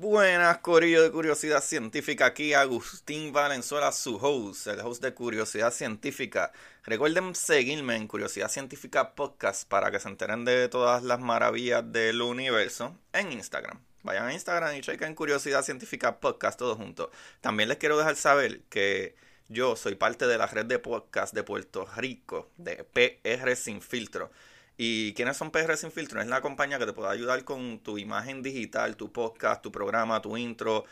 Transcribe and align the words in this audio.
Buenas, 0.00 0.56
Corillo 0.60 1.02
de 1.02 1.10
Curiosidad 1.10 1.62
Científica. 1.62 2.24
Aquí 2.24 2.54
Agustín 2.54 3.34
Valenzuela, 3.34 3.92
su 3.92 4.16
host, 4.16 4.66
el 4.68 4.80
host 4.80 5.02
de 5.02 5.12
Curiosidad 5.12 5.70
Científica. 5.70 6.52
Recuerden 6.84 7.34
seguirme 7.34 7.96
en 7.96 8.08
Curiosidad 8.08 8.50
Científica 8.50 9.14
Podcast 9.14 9.68
para 9.68 9.90
que 9.90 10.00
se 10.00 10.08
enteren 10.08 10.46
de 10.46 10.70
todas 10.70 11.02
las 11.02 11.20
maravillas 11.20 11.92
del 11.92 12.22
universo 12.22 12.96
en 13.12 13.32
Instagram. 13.32 13.78
Vayan 14.02 14.28
a 14.28 14.32
Instagram 14.32 14.74
y 14.74 14.80
chequen 14.80 15.14
Curiosidad 15.14 15.62
Científica 15.62 16.18
Podcast 16.18 16.58
todos 16.58 16.78
juntos. 16.78 17.10
También 17.42 17.68
les 17.68 17.76
quiero 17.76 17.98
dejar 17.98 18.16
saber 18.16 18.62
que 18.70 19.14
yo 19.50 19.76
soy 19.76 19.96
parte 19.96 20.26
de 20.26 20.38
la 20.38 20.46
red 20.46 20.64
de 20.64 20.78
podcast 20.78 21.34
de 21.34 21.42
Puerto 21.42 21.86
Rico, 21.94 22.48
de 22.56 22.84
PR 22.84 23.54
Sin 23.54 23.82
Filtro. 23.82 24.30
¿Y 24.82 25.12
quiénes 25.12 25.36
son 25.36 25.50
PR 25.50 25.76
Sin 25.76 25.92
Filtro? 25.92 26.22
Es 26.22 26.26
la 26.26 26.40
compañía 26.40 26.78
que 26.78 26.86
te 26.86 26.94
puede 26.94 27.10
ayudar 27.10 27.44
con 27.44 27.80
tu 27.80 27.98
imagen 27.98 28.42
digital, 28.42 28.96
tu 28.96 29.12
podcast, 29.12 29.60
tu 29.60 29.70
programa, 29.70 30.22
tu 30.22 30.38
intro, 30.38 30.86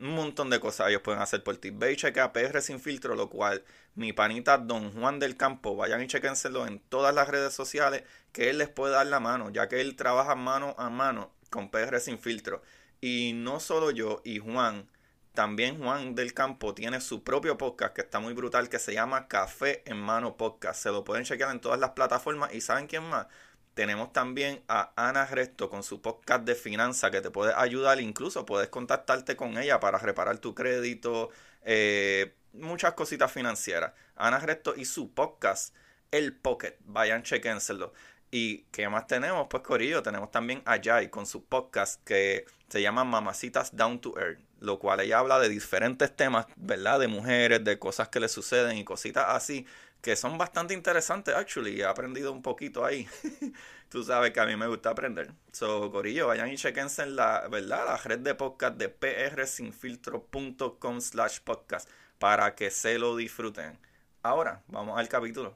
un 0.00 0.14
montón 0.14 0.48
de 0.48 0.58
cosas 0.58 0.88
ellos 0.88 1.02
pueden 1.02 1.20
hacer 1.20 1.44
por 1.44 1.58
ti. 1.58 1.68
Ve 1.68 1.92
y 1.92 1.96
chequea 1.96 2.32
PR 2.32 2.62
Sin 2.62 2.80
Filtro, 2.80 3.14
lo 3.14 3.28
cual 3.28 3.62
mi 3.96 4.14
panita 4.14 4.56
Don 4.56 4.92
Juan 4.92 5.18
del 5.18 5.36
Campo, 5.36 5.76
vayan 5.76 6.02
y 6.02 6.06
chequenselo 6.06 6.66
en 6.66 6.78
todas 6.78 7.14
las 7.14 7.28
redes 7.28 7.52
sociales, 7.52 8.04
que 8.32 8.48
él 8.48 8.56
les 8.56 8.70
puede 8.70 8.94
dar 8.94 9.08
la 9.08 9.20
mano, 9.20 9.50
ya 9.50 9.68
que 9.68 9.82
él 9.82 9.94
trabaja 9.94 10.34
mano 10.34 10.74
a 10.78 10.88
mano 10.88 11.30
con 11.50 11.70
PR 11.70 12.00
Sin 12.00 12.18
Filtro. 12.18 12.62
Y 13.02 13.32
no 13.34 13.60
solo 13.60 13.90
yo 13.90 14.22
y 14.24 14.38
Juan, 14.38 14.88
también 15.34 15.78
Juan 15.82 16.14
del 16.14 16.32
Campo 16.32 16.74
tiene 16.74 17.00
su 17.00 17.24
propio 17.24 17.58
podcast 17.58 17.92
que 17.94 18.02
está 18.02 18.20
muy 18.20 18.34
brutal 18.34 18.68
que 18.68 18.78
se 18.78 18.94
llama 18.94 19.26
Café 19.26 19.82
en 19.84 19.96
Mano 19.96 20.36
Podcast. 20.36 20.80
Se 20.80 20.90
lo 20.90 21.02
pueden 21.02 21.24
chequear 21.24 21.50
en 21.50 21.60
todas 21.60 21.80
las 21.80 21.90
plataformas. 21.90 22.54
¿Y 22.54 22.60
saben 22.60 22.86
quién 22.86 23.02
más? 23.02 23.26
Tenemos 23.74 24.12
también 24.12 24.62
a 24.68 24.92
Ana 24.94 25.26
Resto 25.26 25.68
con 25.68 25.82
su 25.82 26.00
podcast 26.00 26.44
de 26.44 26.54
finanzas 26.54 27.10
que 27.10 27.20
te 27.20 27.32
puede 27.32 27.52
ayudar. 27.52 28.00
Incluso 28.00 28.46
puedes 28.46 28.68
contactarte 28.68 29.34
con 29.34 29.58
ella 29.58 29.80
para 29.80 29.98
reparar 29.98 30.38
tu 30.38 30.54
crédito, 30.54 31.30
eh, 31.62 32.34
muchas 32.52 32.92
cositas 32.92 33.32
financieras. 33.32 33.92
Ana 34.14 34.38
Resto 34.38 34.74
y 34.76 34.84
su 34.84 35.12
podcast, 35.12 35.74
El 36.12 36.32
Pocket. 36.36 36.76
Vayan, 36.84 37.24
chequénselo. 37.24 37.92
¿Y 38.30 38.64
qué 38.72 38.88
más 38.88 39.06
tenemos? 39.08 39.48
Pues 39.48 39.62
Corillo, 39.62 40.02
tenemos 40.02 40.30
también 40.30 40.62
a 40.64 40.78
Jai 40.82 41.08
con 41.08 41.26
su 41.26 41.44
podcast 41.44 42.02
que 42.04 42.46
se 42.68 42.82
llama 42.82 43.04
Mamacitas 43.04 43.76
Down 43.76 44.00
to 44.00 44.18
Earth, 44.18 44.40
lo 44.64 44.78
cual 44.78 45.00
ella 45.00 45.18
habla 45.18 45.38
de 45.38 45.48
diferentes 45.48 46.14
temas, 46.16 46.46
¿verdad? 46.56 46.98
De 46.98 47.08
mujeres, 47.08 47.62
de 47.62 47.78
cosas 47.78 48.08
que 48.08 48.20
le 48.20 48.28
suceden 48.28 48.78
y 48.78 48.84
cositas 48.84 49.26
así, 49.28 49.66
que 50.00 50.16
son 50.16 50.38
bastante 50.38 50.74
interesantes, 50.74 51.34
actually. 51.34 51.80
He 51.80 51.84
aprendido 51.84 52.32
un 52.32 52.42
poquito 52.42 52.84
ahí. 52.84 53.06
Tú 53.88 54.02
sabes 54.02 54.32
que 54.32 54.40
a 54.40 54.46
mí 54.46 54.56
me 54.56 54.66
gusta 54.66 54.90
aprender. 54.90 55.30
So, 55.52 55.92
Corillo, 55.92 56.26
vayan 56.26 56.50
y 56.50 56.56
chequense 56.56 57.02
en 57.02 57.16
la, 57.16 57.46
¿verdad? 57.48 57.86
La 57.86 57.96
red 57.96 58.18
de 58.18 58.34
podcast 58.34 58.76
de 58.76 58.88
prsinfiltro.com 58.88 61.00
slash 61.00 61.40
podcast 61.40 61.88
para 62.18 62.54
que 62.54 62.70
se 62.70 62.98
lo 62.98 63.16
disfruten. 63.16 63.78
Ahora, 64.22 64.62
vamos 64.68 64.98
al 64.98 65.08
capítulo. 65.08 65.54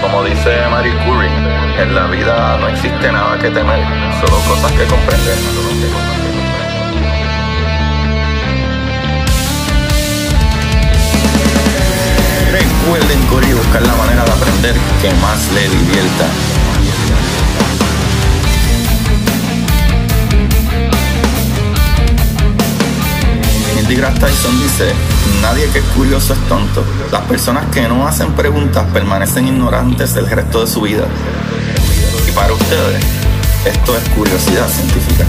Como 0.00 0.24
dice 0.24 0.66
Marie 0.68 0.94
Curie, 1.04 1.28
en 1.80 1.94
la 1.94 2.08
vida 2.08 2.58
no 2.58 2.68
existe 2.68 3.12
nada 3.12 3.38
que 3.38 3.50
temer, 3.50 3.84
solo 4.20 4.36
cosas 4.48 4.72
que 4.72 4.84
comprender. 4.86 5.38
Recuerden 12.52 13.26
correr 13.28 13.54
buscar 13.54 13.82
la 13.82 13.94
manera 13.94 14.24
de 14.24 14.30
aprender 14.30 14.74
que 15.00 15.10
más 15.14 15.50
le 15.52 15.68
divierta. 15.68 16.26
DeGrasse 23.92 24.20
Tyson 24.20 24.58
dice, 24.62 24.94
nadie 25.42 25.68
que 25.68 25.80
es 25.80 25.84
curioso 25.94 26.32
es 26.32 26.38
tonto. 26.48 26.82
Las 27.10 27.20
personas 27.22 27.66
que 27.66 27.82
no 27.82 28.06
hacen 28.06 28.32
preguntas 28.32 28.86
permanecen 28.90 29.48
ignorantes 29.48 30.16
el 30.16 30.30
resto 30.30 30.62
de 30.62 30.66
su 30.66 30.80
vida. 30.80 31.04
Y 32.26 32.32
para 32.32 32.54
ustedes, 32.54 33.04
esto 33.66 33.94
es 33.94 34.08
curiosidad 34.16 34.66
científica. 34.66 35.26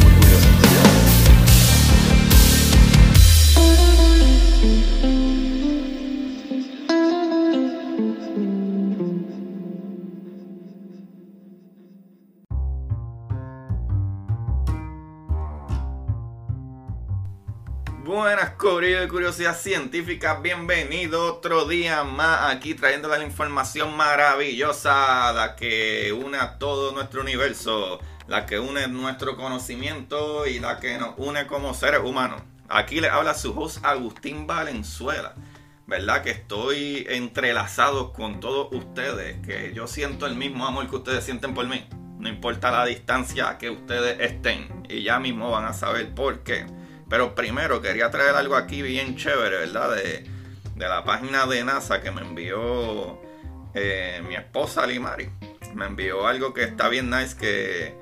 Corillo 18.63 19.01
de 19.01 19.09
Curiosidad 19.09 19.57
Científica. 19.57 20.39
Bienvenido 20.41 21.33
otro 21.33 21.65
día 21.65 22.05
más 22.05 22.55
aquí 22.55 22.73
trayéndoles 22.73 23.19
la 23.19 23.25
información 23.25 23.97
maravillosa, 23.97 25.33
la 25.33 25.57
que 25.57 26.13
une 26.13 26.37
a 26.37 26.57
todo 26.59 26.93
nuestro 26.93 27.19
universo, 27.19 27.99
la 28.25 28.45
que 28.45 28.59
une 28.59 28.87
nuestro 28.87 29.35
conocimiento 29.35 30.47
y 30.47 30.59
la 30.59 30.79
que 30.79 30.97
nos 30.97 31.13
une 31.17 31.45
como 31.45 31.73
seres 31.73 31.99
humanos. 32.05 32.41
Aquí 32.69 33.01
les 33.01 33.11
habla 33.11 33.33
su 33.33 33.51
host 33.51 33.83
Agustín 33.83 34.47
Valenzuela. 34.47 35.33
¿Verdad? 35.85 36.23
Que 36.23 36.31
estoy 36.31 37.05
entrelazado 37.09 38.13
con 38.13 38.39
todos 38.39 38.69
ustedes, 38.71 39.45
que 39.45 39.73
yo 39.73 39.87
siento 39.87 40.25
el 40.25 40.35
mismo 40.35 40.65
amor 40.65 40.89
que 40.89 40.95
ustedes 40.95 41.25
sienten 41.25 41.53
por 41.53 41.67
mí. 41.67 41.85
No 42.17 42.29
importa 42.29 42.71
la 42.71 42.85
distancia 42.85 43.57
que 43.57 43.69
ustedes 43.69 44.21
estén. 44.21 44.85
Y 44.87 45.03
ya 45.03 45.19
mismo 45.19 45.51
van 45.51 45.65
a 45.65 45.73
saber 45.73 46.15
por 46.15 46.43
qué. 46.43 46.65
Pero 47.13 47.35
primero 47.35 47.79
quería 47.79 48.09
traer 48.09 48.35
algo 48.35 48.55
aquí 48.55 48.81
bien 48.81 49.15
chévere, 49.15 49.57
¿verdad? 49.57 49.95
De, 49.95 50.25
de 50.75 50.89
la 50.89 51.03
página 51.03 51.45
de 51.45 51.63
NASA 51.63 52.01
que 52.01 52.09
me 52.09 52.21
envió 52.21 53.21
eh, 53.75 54.23
mi 54.27 54.33
esposa 54.33 54.87
Limari. 54.87 55.29
Me 55.75 55.85
envió 55.85 56.25
algo 56.25 56.55
que 56.55 56.63
está 56.63 56.89
bien 56.89 57.11
nice 57.11 57.37
que 57.37 57.95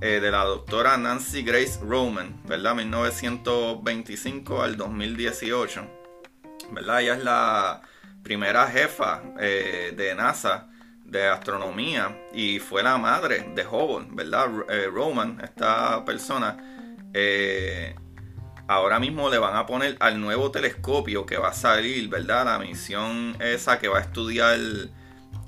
eh, 0.00 0.20
de 0.20 0.30
la 0.30 0.44
doctora 0.44 0.96
Nancy 0.96 1.42
Grace 1.42 1.80
Roman, 1.82 2.40
¿verdad? 2.44 2.76
1925 2.76 4.62
al 4.62 4.76
2018. 4.76 5.84
¿Verdad? 6.70 7.00
Ella 7.00 7.14
es 7.14 7.24
la 7.24 7.82
primera 8.22 8.68
jefa 8.68 9.22
eh, 9.40 9.92
de 9.96 10.14
NASA 10.14 10.68
de 11.04 11.26
astronomía 11.26 12.28
y 12.32 12.60
fue 12.60 12.84
la 12.84 12.96
madre 12.96 13.44
de 13.56 13.66
Hubble, 13.66 14.06
¿verdad? 14.12 14.46
Roman, 14.92 15.40
esta 15.42 16.04
persona, 16.04 16.56
ahora 18.74 18.98
mismo 18.98 19.30
le 19.30 19.38
van 19.38 19.56
a 19.56 19.66
poner 19.66 19.96
al 20.00 20.20
nuevo 20.20 20.50
telescopio 20.50 21.26
que 21.26 21.36
va 21.36 21.48
a 21.48 21.54
salir, 21.54 22.08
¿verdad? 22.08 22.44
La 22.44 22.58
misión 22.58 23.36
esa 23.40 23.78
que 23.78 23.88
va 23.88 23.98
a 23.98 24.02
estudiar 24.02 24.58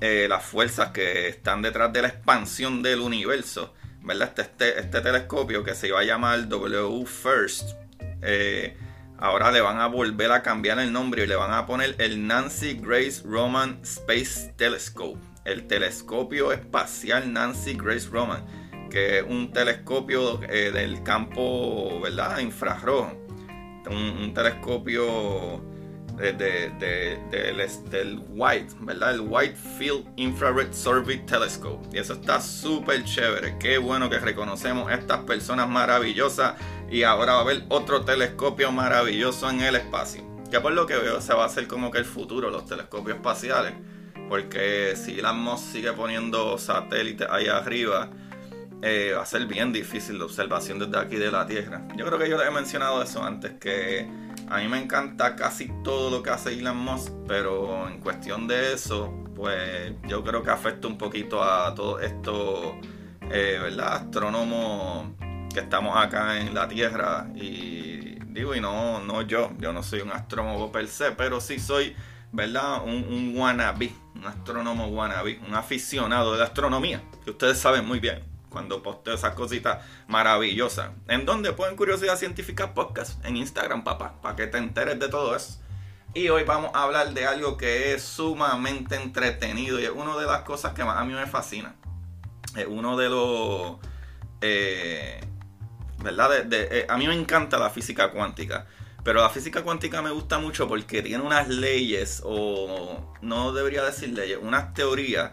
eh, 0.01 0.27
las 0.29 0.43
fuerzas 0.43 0.89
que 0.91 1.27
están 1.27 1.61
detrás 1.61 1.91
de 1.93 2.01
la 2.01 2.07
expansión 2.09 2.83
del 2.83 2.99
universo, 2.99 3.73
¿verdad? 4.01 4.29
Este, 4.29 4.41
este, 4.41 4.79
este 4.79 5.01
telescopio 5.01 5.63
que 5.63 5.75
se 5.75 5.87
iba 5.87 5.99
a 5.99 6.03
llamar 6.03 6.47
W 6.47 7.05
First. 7.05 7.69
eh, 8.21 8.77
ahora 9.17 9.51
le 9.51 9.61
van 9.61 9.79
a 9.79 9.87
volver 9.87 10.31
a 10.31 10.41
cambiar 10.41 10.79
el 10.79 10.91
nombre 10.91 11.23
y 11.23 11.27
le 11.27 11.35
van 11.35 11.53
a 11.53 11.65
poner 11.65 11.95
el 11.99 12.27
Nancy 12.27 12.79
Grace 12.81 13.21
Roman 13.23 13.79
Space 13.83 14.53
Telescope. 14.57 15.19
El 15.45 15.67
telescopio 15.67 16.51
espacial 16.51 17.31
Nancy 17.31 17.75
Grace 17.75 18.09
Roman 18.09 18.43
que 18.89 19.19
es 19.19 19.23
un 19.27 19.51
telescopio 19.51 20.39
eh, 20.49 20.71
del 20.71 21.03
campo 21.03 21.99
¿verdad? 22.01 22.39
infrarrojo, 22.39 23.11
un, 23.89 23.95
un 23.97 24.33
telescopio 24.33 25.61
de, 26.15 26.31
de- 26.33 26.69
de- 26.79 27.19
del- 27.29 27.89
del 27.89 28.21
White, 28.29 28.73
¿verdad? 28.81 29.15
El 29.15 29.21
White 29.21 29.55
Field 29.77 30.05
Infrared 30.15 30.71
Survey 30.73 31.17
Telescope. 31.25 31.85
Y 31.91 31.99
eso 31.99 32.13
está 32.13 32.39
súper 32.39 33.03
chévere. 33.03 33.57
Qué 33.59 33.77
bueno 33.77 34.09
que 34.09 34.17
reconocemos 34.19 34.91
estas 34.91 35.19
personas 35.25 35.67
maravillosas. 35.67 36.53
Y 36.89 37.03
ahora 37.03 37.33
va 37.33 37.39
a 37.39 37.41
haber 37.41 37.63
otro 37.69 38.05
telescopio 38.05 38.71
maravilloso 38.71 39.49
en 39.49 39.59
el 39.61 39.75
espacio. 39.75 40.23
Que 40.49 40.61
por 40.61 40.71
lo 40.71 40.85
que 40.85 40.95
veo 40.95 41.19
se 41.19 41.33
va 41.33 41.43
a 41.43 41.47
hacer 41.47 41.67
como 41.67 41.91
que 41.91 41.97
el 41.97 42.05
futuro, 42.05 42.49
los 42.49 42.65
telescopios 42.65 43.17
espaciales. 43.17 43.73
Porque 44.29 44.95
si 44.95 45.19
Elon 45.19 45.39
Musk 45.39 45.73
sigue 45.73 45.91
poniendo 45.91 46.57
satélites 46.57 47.27
ahí 47.29 47.47
arriba, 47.47 48.09
eh, 48.81 49.13
va 49.15 49.23
a 49.23 49.25
ser 49.25 49.45
bien 49.45 49.71
difícil 49.73 50.19
la 50.19 50.25
observación 50.25 50.79
desde 50.79 50.97
aquí 50.97 51.15
de 51.15 51.31
la 51.31 51.45
Tierra. 51.47 51.81
Yo 51.95 52.05
creo 52.05 52.19
que 52.19 52.29
yo 52.29 52.37
les 52.37 52.47
he 52.47 52.51
mencionado 52.51 53.01
eso 53.01 53.23
antes, 53.23 53.53
que 53.53 54.07
a 54.49 54.57
mí 54.57 54.67
me 54.67 54.79
encanta 54.79 55.35
casi 55.35 55.71
todo 55.83 56.11
lo 56.11 56.21
que 56.21 56.29
hace 56.29 56.53
Elon 56.53 56.77
Musk, 56.77 57.11
pero 57.27 57.87
en 57.87 57.99
cuestión 57.99 58.47
de 58.47 58.73
eso, 58.73 59.11
pues 59.35 59.93
yo 60.07 60.23
creo 60.23 60.43
que 60.43 60.51
afecta 60.51 60.87
un 60.87 60.97
poquito 60.97 61.43
a 61.43 61.73
todos 61.73 62.03
estos, 62.03 62.75
eh, 63.31 63.59
¿verdad? 63.61 63.93
Astrónomos 63.95 65.13
que 65.53 65.61
estamos 65.61 65.97
acá 65.97 66.39
en 66.39 66.53
la 66.53 66.67
Tierra 66.67 67.27
y 67.33 68.19
digo, 68.25 68.53
y 68.53 68.61
no, 68.61 68.99
no 68.99 69.21
yo, 69.21 69.51
yo 69.57 69.73
no 69.73 69.81
soy 69.81 70.01
un 70.01 70.11
astrónomo 70.11 70.71
per 70.71 70.87
se, 70.87 71.11
pero 71.11 71.41
sí 71.41 71.57
soy, 71.57 71.95
¿verdad? 72.31 72.83
Un, 72.83 73.05
un 73.09 73.33
wannabe, 73.35 73.91
un 74.13 74.25
astrónomo 74.25 74.87
wannabe, 74.87 75.39
un 75.47 75.55
aficionado 75.55 76.33
de 76.33 76.39
la 76.39 76.45
astronomía, 76.45 77.01
que 77.23 77.31
ustedes 77.31 77.57
saben 77.57 77.85
muy 77.85 77.99
bien 77.99 78.34
cuando 78.55 78.81
posteo 78.81 79.15
esas 79.15 79.33
cositas 79.33 79.83
maravillosas. 80.07 80.91
¿En 81.09 81.25
dónde 81.25 81.51
pueden 81.51 81.75
Curiosidad 81.75 82.15
Científica 82.15 82.73
Podcast? 82.73 83.23
En 83.25 83.35
Instagram, 83.35 83.83
papá, 83.83 84.13
para 84.21 84.37
que 84.37 84.47
te 84.47 84.57
enteres 84.57 84.97
de 84.97 85.09
todo 85.09 85.35
eso. 85.35 85.59
Y 86.13 86.29
hoy 86.29 86.43
vamos 86.43 86.71
a 86.73 86.83
hablar 86.83 87.13
de 87.13 87.25
algo 87.25 87.57
que 87.57 87.93
es 87.93 88.01
sumamente 88.01 88.95
entretenido 88.95 89.77
y 89.77 89.83
es 89.83 89.89
una 89.89 90.15
de 90.15 90.25
las 90.25 90.43
cosas 90.43 90.73
que 90.73 90.85
más 90.85 90.95
a 90.95 91.03
mí 91.03 91.13
me 91.13 91.27
fascina. 91.27 91.75
Es 92.55 92.65
uno 92.65 92.95
de 92.95 93.09
los... 93.09 93.75
Eh, 94.39 95.19
¿Verdad? 96.01 96.47
Eh, 96.53 96.85
a 96.87 96.95
mí 96.95 97.09
me 97.09 97.13
encanta 97.13 97.59
la 97.59 97.69
física 97.69 98.11
cuántica. 98.11 98.67
Pero 99.03 99.19
la 99.19 99.29
física 99.29 99.63
cuántica 99.63 100.01
me 100.01 100.11
gusta 100.11 100.39
mucho 100.39 100.69
porque 100.69 101.01
tiene 101.01 101.21
unas 101.21 101.49
leyes, 101.49 102.21
o 102.23 103.17
no 103.21 103.51
debería 103.51 103.83
decir 103.83 104.13
leyes, 104.13 104.39
unas 104.41 104.73
teorías 104.73 105.31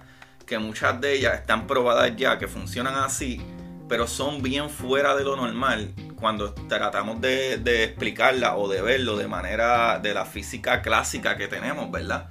que 0.52 0.58
muchas 0.58 1.00
de 1.00 1.14
ellas 1.14 1.32
están 1.32 1.66
probadas 1.66 2.14
ya, 2.14 2.38
que 2.38 2.46
funcionan 2.46 2.94
así, 2.96 3.40
pero 3.88 4.06
son 4.06 4.42
bien 4.42 4.68
fuera 4.68 5.16
de 5.16 5.24
lo 5.24 5.34
normal 5.34 5.94
cuando 6.14 6.52
tratamos 6.52 7.22
de, 7.22 7.56
de 7.56 7.84
explicarla 7.84 8.56
o 8.58 8.68
de 8.68 8.82
verlo 8.82 9.16
de 9.16 9.28
manera 9.28 9.98
de 9.98 10.12
la 10.12 10.26
física 10.26 10.82
clásica 10.82 11.38
que 11.38 11.48
tenemos, 11.48 11.90
¿verdad? 11.90 12.28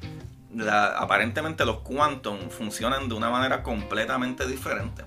aparentemente 0.97 1.65
los 1.65 1.79
quantum 1.79 2.51
funcionan 2.51 3.09
de 3.09 3.15
una 3.15 3.31
manera 3.31 3.63
completamente 3.63 4.45
diferente. 4.45 5.03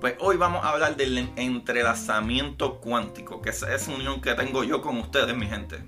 Pues 0.00 0.14
hoy 0.20 0.36
vamos 0.36 0.64
a 0.64 0.68
hablar 0.68 0.94
del 0.94 1.28
entrelazamiento 1.34 2.80
cuántico, 2.80 3.42
que 3.42 3.50
es 3.50 3.60
esa 3.64 3.90
unión 3.90 4.20
que 4.20 4.34
tengo 4.34 4.62
yo 4.62 4.80
con 4.80 4.98
ustedes, 4.98 5.36
mi 5.36 5.48
gente. 5.48 5.82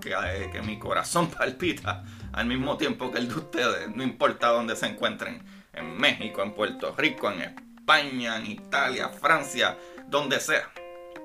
Que, 0.00 0.10
eh, 0.10 0.50
que 0.50 0.60
mi 0.62 0.76
corazón 0.80 1.30
palpita 1.38 2.02
al 2.32 2.46
mismo 2.46 2.76
tiempo 2.78 3.12
que 3.12 3.18
el 3.18 3.28
de 3.28 3.34
ustedes, 3.34 3.94
no 3.94 4.02
importa 4.02 4.48
dónde 4.48 4.74
se 4.74 4.86
encuentren, 4.86 5.59
en 5.72 5.96
México, 5.96 6.42
en 6.42 6.52
Puerto 6.52 6.94
Rico, 6.96 7.30
en 7.30 7.42
España, 7.42 8.36
en 8.36 8.46
Italia, 8.46 9.08
Francia, 9.08 9.76
donde 10.08 10.40
sea. 10.40 10.70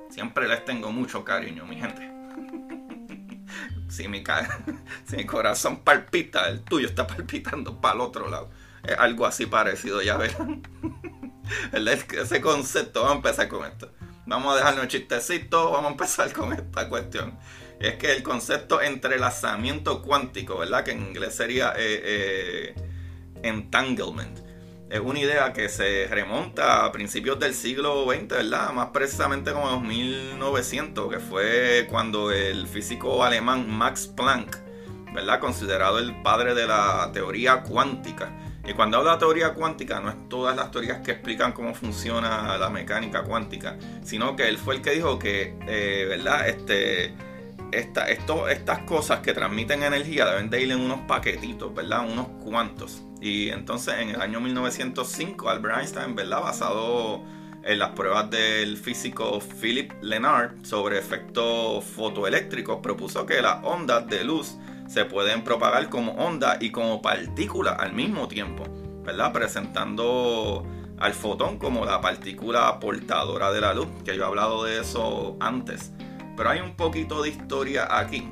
Siempre 0.10 0.48
les 0.48 0.64
tengo 0.66 0.92
mucho 0.92 1.24
cariño, 1.24 1.66
mi 1.66 1.78
gente. 1.78 2.10
si, 3.90 4.08
mi, 4.08 4.24
si 5.06 5.18
mi 5.18 5.26
corazón 5.26 5.84
palpita, 5.84 6.48
el 6.48 6.62
tuyo 6.62 6.88
está 6.88 7.08
palpitando 7.16 7.80
para 7.82 7.96
el 7.96 8.02
otro 8.02 8.30
lado. 8.30 8.50
Es 8.84 8.98
algo 8.98 9.26
así 9.26 9.46
parecido, 9.46 10.02
ya 10.02 10.18
verán. 10.18 10.62
Ese 11.72 12.42
concepto, 12.42 13.02
vamos 13.02 13.14
a 13.14 13.18
empezar 13.18 13.48
con 13.48 13.66
esto. 13.66 13.92
Vamos 14.28 14.54
a 14.54 14.58
dejarnos 14.58 14.88
chistecito, 14.88 15.72
vamos 15.72 15.90
a 15.90 15.92
empezar 15.92 16.34
con 16.34 16.54
esta 16.54 16.90
cuestión. 16.90 17.38
Es 17.80 17.96
que 17.96 18.14
el 18.14 18.24
concepto 18.24 18.82
entrelazamiento 18.82 20.02
cuántico, 20.02 20.58
¿verdad? 20.58 20.84
Que 20.84 20.92
en 20.92 21.02
inglés 21.02 21.36
sería 21.36 21.74
eh, 21.78 22.02
eh, 22.04 22.76
entanglement. 23.48 24.40
Es 24.90 25.00
una 25.00 25.20
idea 25.20 25.52
que 25.52 25.68
se 25.68 26.08
remonta 26.08 26.86
a 26.86 26.92
principios 26.92 27.40
del 27.40 27.54
siglo 27.54 28.06
XX, 28.06 28.28
¿verdad? 28.28 28.72
Más 28.72 28.90
precisamente 28.90 29.52
como 29.52 29.70
en 29.78 29.88
1900, 29.88 31.12
que 31.12 31.20
fue 31.20 31.88
cuando 31.90 32.32
el 32.32 32.68
físico 32.68 33.24
alemán 33.24 33.70
Max 33.70 34.08
Planck, 34.08 34.58
¿verdad? 35.14 35.40
Considerado 35.40 36.00
el 36.00 36.22
padre 36.22 36.54
de 36.54 36.68
la 36.68 37.10
teoría 37.14 37.64
cuántica 37.64 38.32
y 38.68 38.74
cuando 38.74 38.98
hablo 38.98 39.12
de 39.12 39.18
teoría 39.18 39.54
cuántica, 39.54 40.00
no 40.00 40.10
es 40.10 40.16
todas 40.28 40.56
las 40.56 40.72
teorías 40.72 41.00
que 41.02 41.12
explican 41.12 41.52
cómo 41.52 41.76
funciona 41.76 42.58
la 42.58 42.70
mecánica 42.70 43.24
cuántica, 43.24 43.78
sino 44.04 44.36
que 44.36 44.48
él 44.48 44.58
fue 44.58 44.76
el 44.76 44.82
que 44.82 44.92
dijo 44.92 45.20
que, 45.20 45.56
eh, 45.68 46.06
¿verdad? 46.10 46.50
Este, 46.50 47.14
estas 47.72 48.80
cosas 48.86 49.20
que 49.20 49.34
transmiten 49.34 49.84
energía 49.84 50.26
deben 50.26 50.50
de 50.50 50.62
ir 50.62 50.72
en 50.72 50.80
unos 50.80 51.02
paquetitos, 51.02 51.74
¿verdad? 51.74 52.10
Unos 52.10 52.28
cuantos. 52.44 53.04
Y 53.22 53.50
entonces 53.50 53.96
en 54.00 54.10
el 54.10 54.22
año 54.22 54.40
1905, 54.40 55.50
Albert 55.50 55.80
Einstein, 55.80 56.16
¿verdad? 56.16 56.42
Basado 56.42 57.24
en 57.64 57.80
las 57.80 57.90
pruebas 57.92 58.30
del 58.30 58.78
físico 58.78 59.40
Philip 59.60 59.92
Lenard 60.02 60.64
sobre 60.64 61.00
efectos 61.00 61.84
fotoeléctricos, 61.84 62.80
propuso 62.82 63.26
que 63.26 63.42
las 63.42 63.64
ondas 63.64 64.08
de 64.08 64.24
luz 64.24 64.56
se 64.88 65.06
pueden 65.06 65.44
propagar 65.44 65.90
como 65.90 66.12
onda 66.14 66.58
y 66.62 66.70
como 66.72 67.02
partícula 67.02 67.72
al 67.72 67.94
mismo 67.94 68.28
tiempo, 68.28 68.64
¿verdad? 69.04 69.34
Presentando 69.34 70.64
al 71.00 71.14
fotón 71.14 71.58
como 71.58 71.86
la 71.86 72.02
partícula 72.02 72.80
portadora 72.80 73.52
de 73.52 73.62
la 73.62 73.74
luz, 73.74 73.88
que 74.04 74.16
yo 74.16 74.24
he 74.24 74.26
hablado 74.26 74.64
de 74.64 74.80
eso 74.80 75.36
antes. 75.40 75.92
Pero 76.36 76.50
hay 76.50 76.60
un 76.60 76.76
poquito 76.76 77.22
de 77.24 77.30
historia 77.30 77.88
aquí 77.98 78.28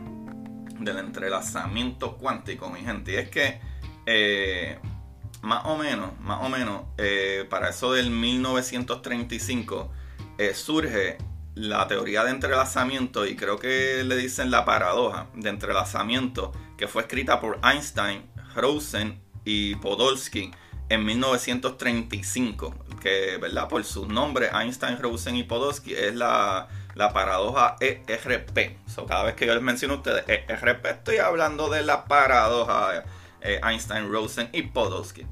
del 0.80 0.98
entrelazamiento 0.98 2.18
cuántico, 2.18 2.70
mi 2.70 2.82
gente. 2.82 3.14
Y 3.14 3.16
es 3.16 3.30
que 3.30 3.60
eh, 4.06 4.80
más 5.42 5.66
o 5.66 5.78
menos, 5.78 6.18
más 6.20 6.42
o 6.42 6.50
menos, 6.50 6.84
eh, 6.98 7.46
para 7.50 7.70
eso 7.70 7.94
del 7.94 8.10
1935 8.10 9.92
eh, 10.38 10.54
surge 10.54 11.18
la 11.56 11.88
teoría 11.88 12.24
de 12.24 12.32
entrelazamiento 12.32 13.28
y 13.28 13.36
creo 13.36 13.60
que 13.60 14.04
le 14.04 14.16
dicen 14.16 14.50
la 14.50 14.66
paradoja 14.66 15.28
de 15.36 15.50
entrelazamiento 15.50 16.52
que 16.78 16.88
fue 16.88 17.04
escrita 17.04 17.40
por 17.40 17.60
Einstein, 17.64 18.24
Rosen 18.56 19.22
y 19.46 19.76
Podolsky 19.76 20.52
en 20.90 21.06
1935 21.06 22.74
que 23.00 23.38
verdad 23.38 23.68
por 23.68 23.84
sus 23.84 24.08
nombres 24.08 24.50
Einstein, 24.54 24.98
Rosen 25.00 25.36
y 25.36 25.44
Podolsky 25.44 25.94
es 25.94 26.16
la, 26.16 26.70
paradoja 26.96 27.76
ERP 27.80 28.78
so, 28.88 29.06
cada 29.06 29.24
vez 29.24 29.36
que 29.36 29.46
yo 29.46 29.54
les 29.54 29.64
menciono 29.64 29.96
a 29.96 29.98
ustedes 29.98 30.24
ERP 30.28 30.86
estoy 30.86 31.18
hablando 31.18 31.70
de 31.70 31.84
la 31.84 32.06
paradoja 32.06 33.04
eh, 33.42 33.60
Einstein, 33.64 34.12
Rosen 34.12 34.50
y 34.54 34.64
Podolsky 34.64 35.26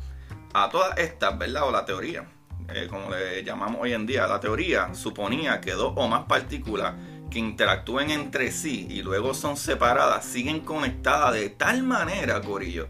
a 0.54 0.70
todas 0.70 0.98
estas, 0.98 1.38
¿verdad? 1.38 1.64
o 1.64 1.72
la 1.72 1.86
teoría 1.86 2.26
eh, 2.74 2.88
como 2.90 3.10
le 3.10 3.44
llamamos 3.44 3.82
hoy 3.82 3.94
en 3.94 4.06
día, 4.06 4.28
la 4.28 4.40
teoría 4.40 4.94
suponía 4.94 5.60
que 5.60 5.72
dos 5.72 5.94
o 5.96 6.08
más 6.08 6.24
partículas 6.24 6.94
que 7.30 7.40
interactúen 7.40 8.12
entre 8.12 8.52
sí 8.52 8.88
y 8.90 9.02
luego 9.02 9.34
son 9.34 9.58
separadas 9.58 10.26
siguen 10.26 10.62
conectadas 10.62 11.34
de 11.34 11.50
tal 11.50 11.84
manera, 11.84 12.42
Corillo, 12.42 12.88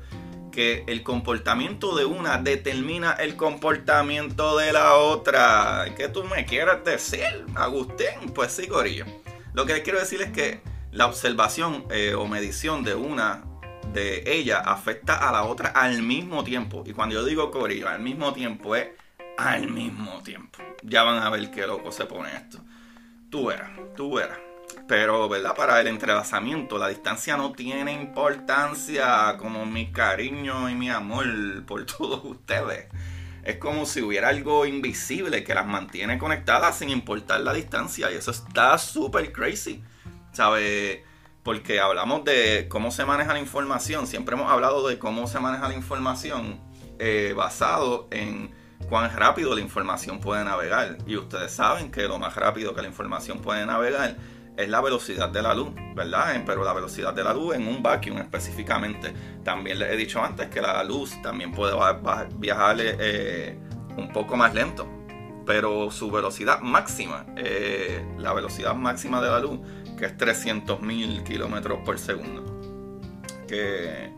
que 0.52 0.84
el 0.88 1.04
comportamiento 1.04 1.96
de 1.96 2.06
una 2.06 2.38
determina 2.38 3.14
el 3.14 3.36
comportamiento 3.36 4.58
de 4.58 4.74
la 4.74 4.96
otra. 4.96 5.86
¿Qué 5.98 6.10
tú 6.10 6.24
me 6.26 6.46
quieres 6.46 6.84
decir, 6.84 7.46
Agustín? 7.56 8.32
Pues 8.36 8.52
sí, 8.52 8.68
Corillo. 8.68 9.06
Lo 9.54 9.66
que 9.66 9.82
quiero 9.82 10.00
decir 10.00 10.22
es 10.22 10.32
que 10.32 10.62
la 10.92 11.08
observación 11.08 11.86
eh, 11.90 12.14
o 12.14 12.28
medición 12.28 12.84
de 12.84 12.96
una 12.96 13.44
de 13.94 14.24
ellas 14.26 14.62
afecta 14.66 15.16
a 15.16 15.32
la 15.32 15.44
otra 15.44 15.70
al 15.70 16.02
mismo 16.02 16.44
tiempo. 16.44 16.84
Y 16.86 16.94
cuando 16.94 17.16
yo 17.16 17.26
digo 17.26 17.52
Corillo, 17.52 17.90
al 17.90 18.02
mismo 18.02 18.34
tiempo 18.34 18.76
es 18.76 18.90
al 19.38 19.70
mismo 19.70 20.22
tiempo. 20.24 20.60
Ya 20.84 21.04
van 21.04 21.24
a 21.24 21.30
ver 21.30 21.50
qué 21.52 21.66
loco 21.66 21.92
se 21.92 22.06
pone 22.06 22.34
esto. 22.36 22.60
Tú 23.30 23.48
verás, 23.48 23.72
tú 23.96 24.16
verás. 24.16 24.51
Pero, 24.88 25.30
¿verdad? 25.30 25.56
Para 25.56 25.80
el 25.80 25.88
entrelazamiento, 25.88 26.78
la 26.78 26.88
distancia 26.88 27.38
no 27.38 27.54
tiene 27.54 27.94
importancia 27.94 29.36
como 29.38 29.66
mi 29.66 29.92
cariño 29.92 30.70
y 30.70 30.76
mi 30.76 30.90
amor 30.90 31.26
por 31.66 31.86
todos 31.98 32.24
ustedes. 32.26 32.88
Es 33.44 33.58
como 33.58 33.86
si 33.86 34.02
hubiera 34.02 34.30
algo 34.30 34.66
invisible 34.66 35.44
que 35.44 35.56
las 35.56 35.66
mantiene 35.66 36.18
conectadas 36.18 36.78
sin 36.78 36.90
importar 36.90 37.42
la 37.42 37.54
distancia. 37.54 38.12
Y 38.12 38.16
eso 38.16 38.32
está 38.32 38.78
súper 38.78 39.32
crazy. 39.32 39.84
¿Sabes? 40.32 41.00
Porque 41.44 41.80
hablamos 41.80 42.24
de 42.24 42.68
cómo 42.70 42.92
se 42.92 43.06
maneja 43.06 43.34
la 43.34 43.40
información. 43.40 44.06
Siempre 44.08 44.36
hemos 44.36 44.52
hablado 44.52 44.88
de 44.88 45.00
cómo 45.00 45.28
se 45.28 45.40
maneja 45.40 45.68
la 45.68 45.74
información 45.74 46.60
eh, 47.00 47.34
basado 47.36 48.08
en 48.12 48.52
cuán 48.90 49.16
rápido 49.16 49.56
la 49.56 49.62
información 49.62 50.20
puede 50.20 50.44
navegar. 50.44 50.98
Y 51.08 51.18
ustedes 51.18 51.52
saben 51.52 51.92
que 51.92 52.04
lo 52.04 52.20
más 52.20 52.36
rápido 52.36 52.76
que 52.76 52.82
la 52.82 52.88
información 52.88 53.42
puede 53.42 53.66
navegar 53.66 54.18
es 54.58 54.70
la 54.70 54.82
velocidad 54.82 55.30
de 55.30 55.42
la 55.42 55.54
luz, 55.54 55.72
¿verdad? 55.96 56.42
Pero 56.46 56.64
la 56.64 56.74
velocidad 56.74 57.14
de 57.14 57.24
la 57.24 57.34
luz 57.34 57.56
en 57.56 57.68
un 57.68 57.82
vacuum 57.82 58.18
específicamente. 58.18 59.14
También 59.44 59.80
les 59.80 59.92
he 59.92 59.96
dicho 59.96 60.24
antes 60.24 60.50
que 60.50 60.62
la 60.62 60.84
luz 60.84 61.22
también 61.22 61.52
puede 61.52 61.74
viajar 62.38 62.78
eh, 62.80 63.58
un 63.98 64.12
poco 64.12 64.36
más 64.36 64.54
lento. 64.54 64.88
Pero 65.46 65.90
su 65.90 66.12
velocidad 66.12 66.62
máxima, 66.62 67.26
eh, 67.36 68.06
la 68.18 68.34
velocidad 68.34 68.76
máxima 68.76 69.22
de 69.22 69.30
la 69.30 69.40
luz, 69.40 69.60
que 69.98 70.06
es 70.06 70.18
300.000 70.18 71.24
kilómetros 71.24 71.80
por 71.84 71.98
segundo. 71.98 72.62
Que 73.48 74.12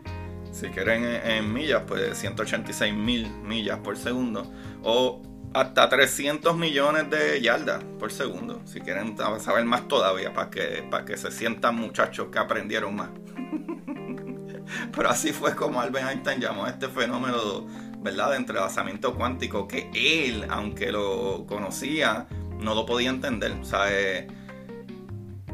si 0.54 0.68
quieren 0.68 1.04
en, 1.04 1.52
millas, 1.52 1.82
pues 1.84 2.16
186 2.16 2.94
mil 2.94 3.28
millas 3.42 3.80
por 3.80 3.96
segundo. 3.96 4.46
O 4.84 5.20
hasta 5.54 5.88
300 5.88 6.56
millones 6.56 7.08
de 7.10 7.40
yardas 7.40 7.82
por 7.98 8.12
segundo. 8.12 8.60
Si 8.64 8.80
quieren 8.80 9.16
saber 9.16 9.64
más 9.64 9.88
todavía, 9.88 10.32
para 10.34 10.50
que, 10.50 10.86
para 10.90 11.04
que 11.04 11.16
se 11.16 11.30
sientan 11.30 11.76
muchachos 11.76 12.28
que 12.30 12.38
aprendieron 12.38 12.94
más. 12.96 13.10
Pero 14.94 15.08
así 15.08 15.32
fue 15.32 15.54
como 15.54 15.80
Albert 15.80 16.10
Einstein 16.10 16.40
llamó 16.40 16.64
a 16.64 16.70
este 16.70 16.88
fenómeno, 16.88 17.66
¿verdad?, 17.98 18.30
de 18.30 18.36
entrelazamiento 18.36 19.14
cuántico, 19.14 19.68
que 19.68 19.90
él, 19.94 20.46
aunque 20.50 20.92
lo 20.92 21.46
conocía, 21.46 22.26
no 22.60 22.74
lo 22.74 22.84
podía 22.84 23.10
entender. 23.10 23.52
O 23.52 23.64
sea, 23.64 23.86
eh, 23.90 24.26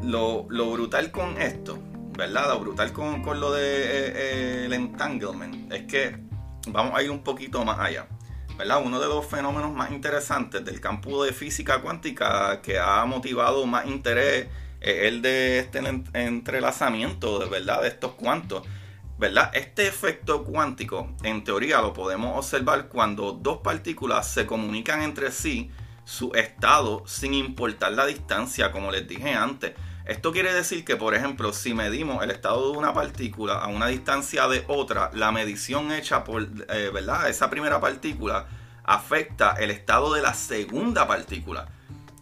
lo, 0.01 0.47
lo 0.49 0.71
brutal 0.71 1.11
con 1.11 1.39
esto 1.41 1.79
¿verdad? 2.17 2.49
Lo 2.49 2.59
brutal 2.59 2.93
con, 2.93 3.39
lo 3.39 3.51
de 3.51 3.63
eh, 3.63 4.65
eh, 4.65 4.69
entanglement 4.71 5.71
es 5.71 5.83
que 5.83 6.17
vamos 6.67 6.93
a 6.95 7.01
ir 7.01 7.09
un 7.09 7.23
poquito 7.23 7.63
más 7.65 7.79
allá. 7.79 8.07
¿Verdad? 8.57 8.81
Uno 8.83 8.99
de 8.99 9.07
los 9.07 9.25
fenómenos 9.25 9.73
más 9.73 9.91
interesantes 9.91 10.63
del 10.63 10.79
campo 10.79 11.23
de 11.23 11.33
física 11.33 11.81
cuántica 11.81 12.61
que 12.61 12.79
ha 12.79 13.03
motivado 13.05 13.65
más 13.65 13.85
interés 13.85 14.47
es 14.79 15.03
el 15.03 15.21
de 15.21 15.59
este 15.59 15.79
entrelazamiento, 16.13 17.39
de 17.39 17.49
verdad, 17.49 17.81
de 17.81 17.87
estos 17.89 18.13
cuantos. 18.13 18.63
¿verdad? 19.21 19.51
Este 19.53 19.87
efecto 19.87 20.43
cuántico, 20.43 21.15
en 21.21 21.43
teoría, 21.43 21.79
lo 21.79 21.93
podemos 21.93 22.35
observar 22.35 22.87
cuando 22.87 23.33
dos 23.33 23.59
partículas 23.59 24.27
se 24.27 24.47
comunican 24.47 25.03
entre 25.03 25.31
sí 25.31 25.69
su 26.05 26.33
estado 26.33 27.03
sin 27.05 27.35
importar 27.35 27.91
la 27.91 28.07
distancia, 28.07 28.71
como 28.71 28.91
les 28.91 29.07
dije 29.07 29.31
antes. 29.31 29.73
Esto 30.05 30.31
quiere 30.31 30.53
decir 30.53 30.83
que, 30.83 30.95
por 30.95 31.13
ejemplo, 31.13 31.53
si 31.53 31.73
medimos 31.73 32.23
el 32.23 32.31
estado 32.31 32.71
de 32.71 32.77
una 32.77 32.93
partícula 32.93 33.59
a 33.59 33.67
una 33.67 33.87
distancia 33.87 34.47
de 34.47 34.63
otra, 34.67 35.11
la 35.13 35.31
medición 35.31 35.91
hecha 35.91 36.23
por 36.23 36.43
eh, 36.43 36.89
¿verdad? 36.91 37.29
esa 37.29 37.49
primera 37.49 37.79
partícula 37.79 38.47
afecta 38.83 39.51
el 39.59 39.69
estado 39.69 40.13
de 40.13 40.21
la 40.21 40.33
segunda 40.33 41.07
partícula. 41.07 41.67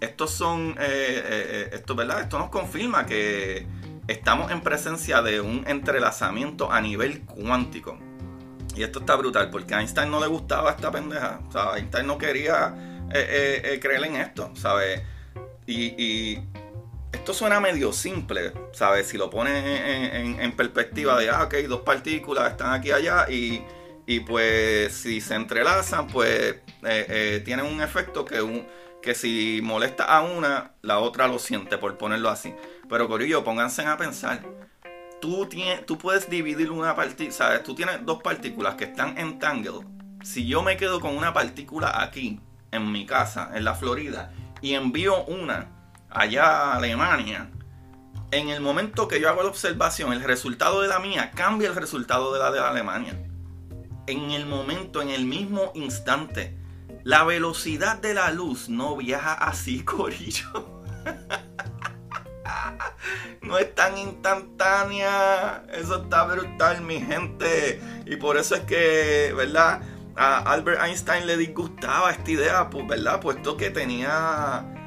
Estos 0.02 0.32
son, 0.32 0.72
eh, 0.72 0.76
eh, 0.80 1.70
esto, 1.74 1.96
¿verdad? 1.96 2.22
Esto 2.22 2.38
nos 2.38 2.50
confirma 2.50 3.06
que 3.06 3.66
estamos 4.08 4.52
en 4.52 4.62
presencia 4.62 5.22
de 5.22 5.40
un 5.40 5.64
entrelazamiento 5.66 6.72
a 6.72 6.82
nivel 6.82 7.22
cuántico. 7.22 7.98
Y 8.76 8.84
esto 8.84 9.00
está 9.00 9.16
brutal, 9.16 9.50
porque 9.50 9.74
a 9.74 9.80
Einstein 9.80 10.12
no 10.12 10.20
le 10.20 10.28
gustaba 10.28 10.72
esta 10.72 10.92
pendeja. 10.92 11.40
O 11.48 11.52
sea, 11.52 11.78
Einstein 11.78 12.08
no 12.08 12.18
quería 12.18 12.76
creer 13.10 14.04
en 14.04 14.18
esto, 14.18 14.52
¿sabes? 14.56 15.02
y 15.66 16.40
esto 17.12 17.34
suena 17.34 17.60
medio 17.60 17.92
simple, 17.92 18.54
¿sabes? 18.72 19.08
Si 19.08 19.18
lo 19.18 19.30
pones 19.30 19.64
en, 19.64 20.52
perspectiva 20.54 21.20
de, 21.20 21.30
ah, 21.30 21.44
ok, 21.44 21.56
dos 21.68 21.82
partículas 21.82 22.52
están 22.52 22.74
aquí 22.74 22.90
y 22.90 22.92
allá 22.92 23.26
y, 23.30 23.64
pues 24.22 24.94
si 24.94 25.22
se 25.22 25.36
entrelazan, 25.36 26.08
pues 26.08 26.34
eh, 26.36 26.62
eh, 26.84 27.42
tienen 27.46 27.66
un 27.66 27.82
efecto 27.82 28.26
que, 28.26 28.42
un, 28.42 28.66
que 29.02 29.14
si 29.14 29.60
molesta 29.64 30.06
a 30.06 30.22
una, 30.22 30.72
la 30.82 31.00
otra 31.00 31.28
lo 31.28 31.40
siente, 31.40 31.78
por 31.78 31.98
ponerlo 31.98 32.30
así. 32.30 32.54
Pero 32.90 33.08
Corillo, 33.08 33.44
pónganse 33.44 33.86
a 33.86 33.98
pensar. 33.98 34.42
Tú, 35.22 35.46
tienes, 35.48 35.86
tú 35.86 35.98
puedes 35.98 36.30
dividir 36.30 36.72
una 36.72 36.96
partícula, 36.96 37.32
¿sabes? 37.32 37.64
Tú 37.64 37.76
tienes 37.76 38.06
dos 38.06 38.22
partículas 38.24 38.76
que 38.76 38.86
están 38.86 39.18
en 39.18 39.38
tangle. 39.38 39.82
Si 40.24 40.48
yo 40.48 40.64
me 40.64 40.78
quedo 40.78 41.00
con 41.00 41.16
una 41.16 41.34
partícula 41.34 42.02
aquí, 42.02 42.40
en 42.72 42.92
mi 42.92 43.06
casa, 43.06 43.52
en 43.54 43.64
la 43.64 43.76
Florida, 43.76 44.32
y 44.62 44.74
envío 44.74 45.24
una 45.26 45.79
allá 46.10 46.46
a 46.46 46.76
Alemania, 46.76 47.50
en 48.32 48.50
el 48.50 48.62
momento 48.62 49.08
que 49.08 49.20
yo 49.20 49.28
hago 49.28 49.42
la 49.42 49.50
observación, 49.50 50.14
el 50.14 50.24
resultado 50.24 50.82
de 50.82 50.88
la 50.88 51.00
mía 51.00 51.32
cambia 51.32 51.68
el 51.68 51.76
resultado 51.76 52.32
de 52.32 52.40
la 52.40 52.52
de 52.52 52.60
Alemania. 52.60 53.18
En 54.06 54.32
el 54.32 54.46
momento, 54.46 55.02
en 55.02 55.10
el 55.10 55.26
mismo 55.26 55.72
instante. 55.74 56.56
La 57.04 57.24
velocidad 57.24 57.98
de 57.98 58.14
la 58.14 58.32
luz 58.32 58.70
no 58.70 58.96
viaja 58.98 59.34
así, 59.34 59.84
Corillo. 59.86 60.84
no 63.42 63.58
es 63.58 63.74
tan 63.74 63.98
instantánea. 63.98 65.64
Eso 65.72 66.04
está 66.04 66.26
brutal, 66.26 66.82
mi 66.82 67.02
gente. 67.02 67.82
Y 68.06 68.18
por 68.18 68.38
eso 68.38 68.54
es 68.54 68.62
que, 68.62 69.34
¿verdad? 69.36 69.82
A 70.16 70.52
Albert 70.52 70.84
Einstein 70.84 71.26
le 71.26 71.36
disgustaba 71.36 72.12
esta 72.12 72.30
idea, 72.30 72.70
pues, 72.70 72.88
¿verdad? 72.88 73.20
Puesto 73.22 73.58
que 73.58 73.72
tenía 73.72 74.79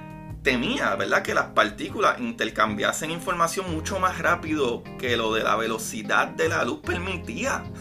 temía, 0.43 0.95
¿verdad? 0.97 1.23
Que 1.23 1.35
las 1.35 1.47
partículas 1.47 2.21
intercambiasen 2.21 3.11
información 3.11 3.73
mucho 3.73 3.99
más 3.99 4.19
rápido 4.19 4.83
que 4.99 5.17
lo 5.17 5.33
de 5.35 5.43
la 5.45 5.57
velocidad 5.57 6.29
de 6.29 6.49
la 6.49 6.65
luz 6.65 6.81
permitía. 6.85 7.63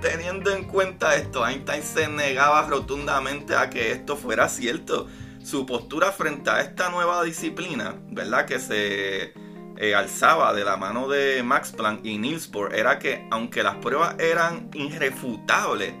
Teniendo 0.00 0.50
en 0.50 0.64
cuenta 0.64 1.14
esto, 1.14 1.46
Einstein 1.46 1.82
se 1.82 2.08
negaba 2.08 2.62
rotundamente 2.62 3.54
a 3.54 3.70
que 3.70 3.92
esto 3.92 4.16
fuera 4.16 4.48
cierto. 4.48 5.06
Su 5.44 5.66
postura 5.66 6.12
frente 6.12 6.50
a 6.50 6.60
esta 6.60 6.88
nueva 6.90 7.22
disciplina, 7.22 7.96
¿verdad? 8.08 8.46
Que 8.46 8.58
se 8.58 9.32
eh, 9.76 9.94
alzaba 9.94 10.52
de 10.54 10.64
la 10.64 10.76
mano 10.76 11.08
de 11.08 11.42
Max 11.42 11.72
Planck 11.72 12.04
y 12.04 12.18
Niels 12.18 12.50
Bohr 12.50 12.74
era 12.74 12.98
que 12.98 13.26
aunque 13.30 13.62
las 13.62 13.76
pruebas 13.76 14.16
eran 14.18 14.70
irrefutables, 14.74 15.94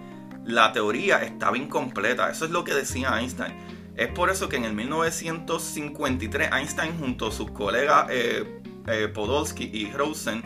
la 0.44 0.72
teoría 0.72 1.22
estaba 1.22 1.56
incompleta. 1.56 2.30
Eso 2.30 2.44
es 2.44 2.50
lo 2.50 2.64
que 2.64 2.74
decía 2.74 3.18
Einstein. 3.18 3.71
Es 3.96 4.08
por 4.08 4.30
eso 4.30 4.48
que 4.48 4.56
en 4.56 4.64
el 4.64 4.72
1953 4.72 6.50
Einstein 6.52 6.98
junto 6.98 7.28
a 7.28 7.32
sus 7.32 7.50
colegas 7.50 8.06
eh, 8.10 8.62
eh, 8.86 9.08
Podolsky 9.08 9.70
y 9.72 9.90
Rosen, 9.92 10.42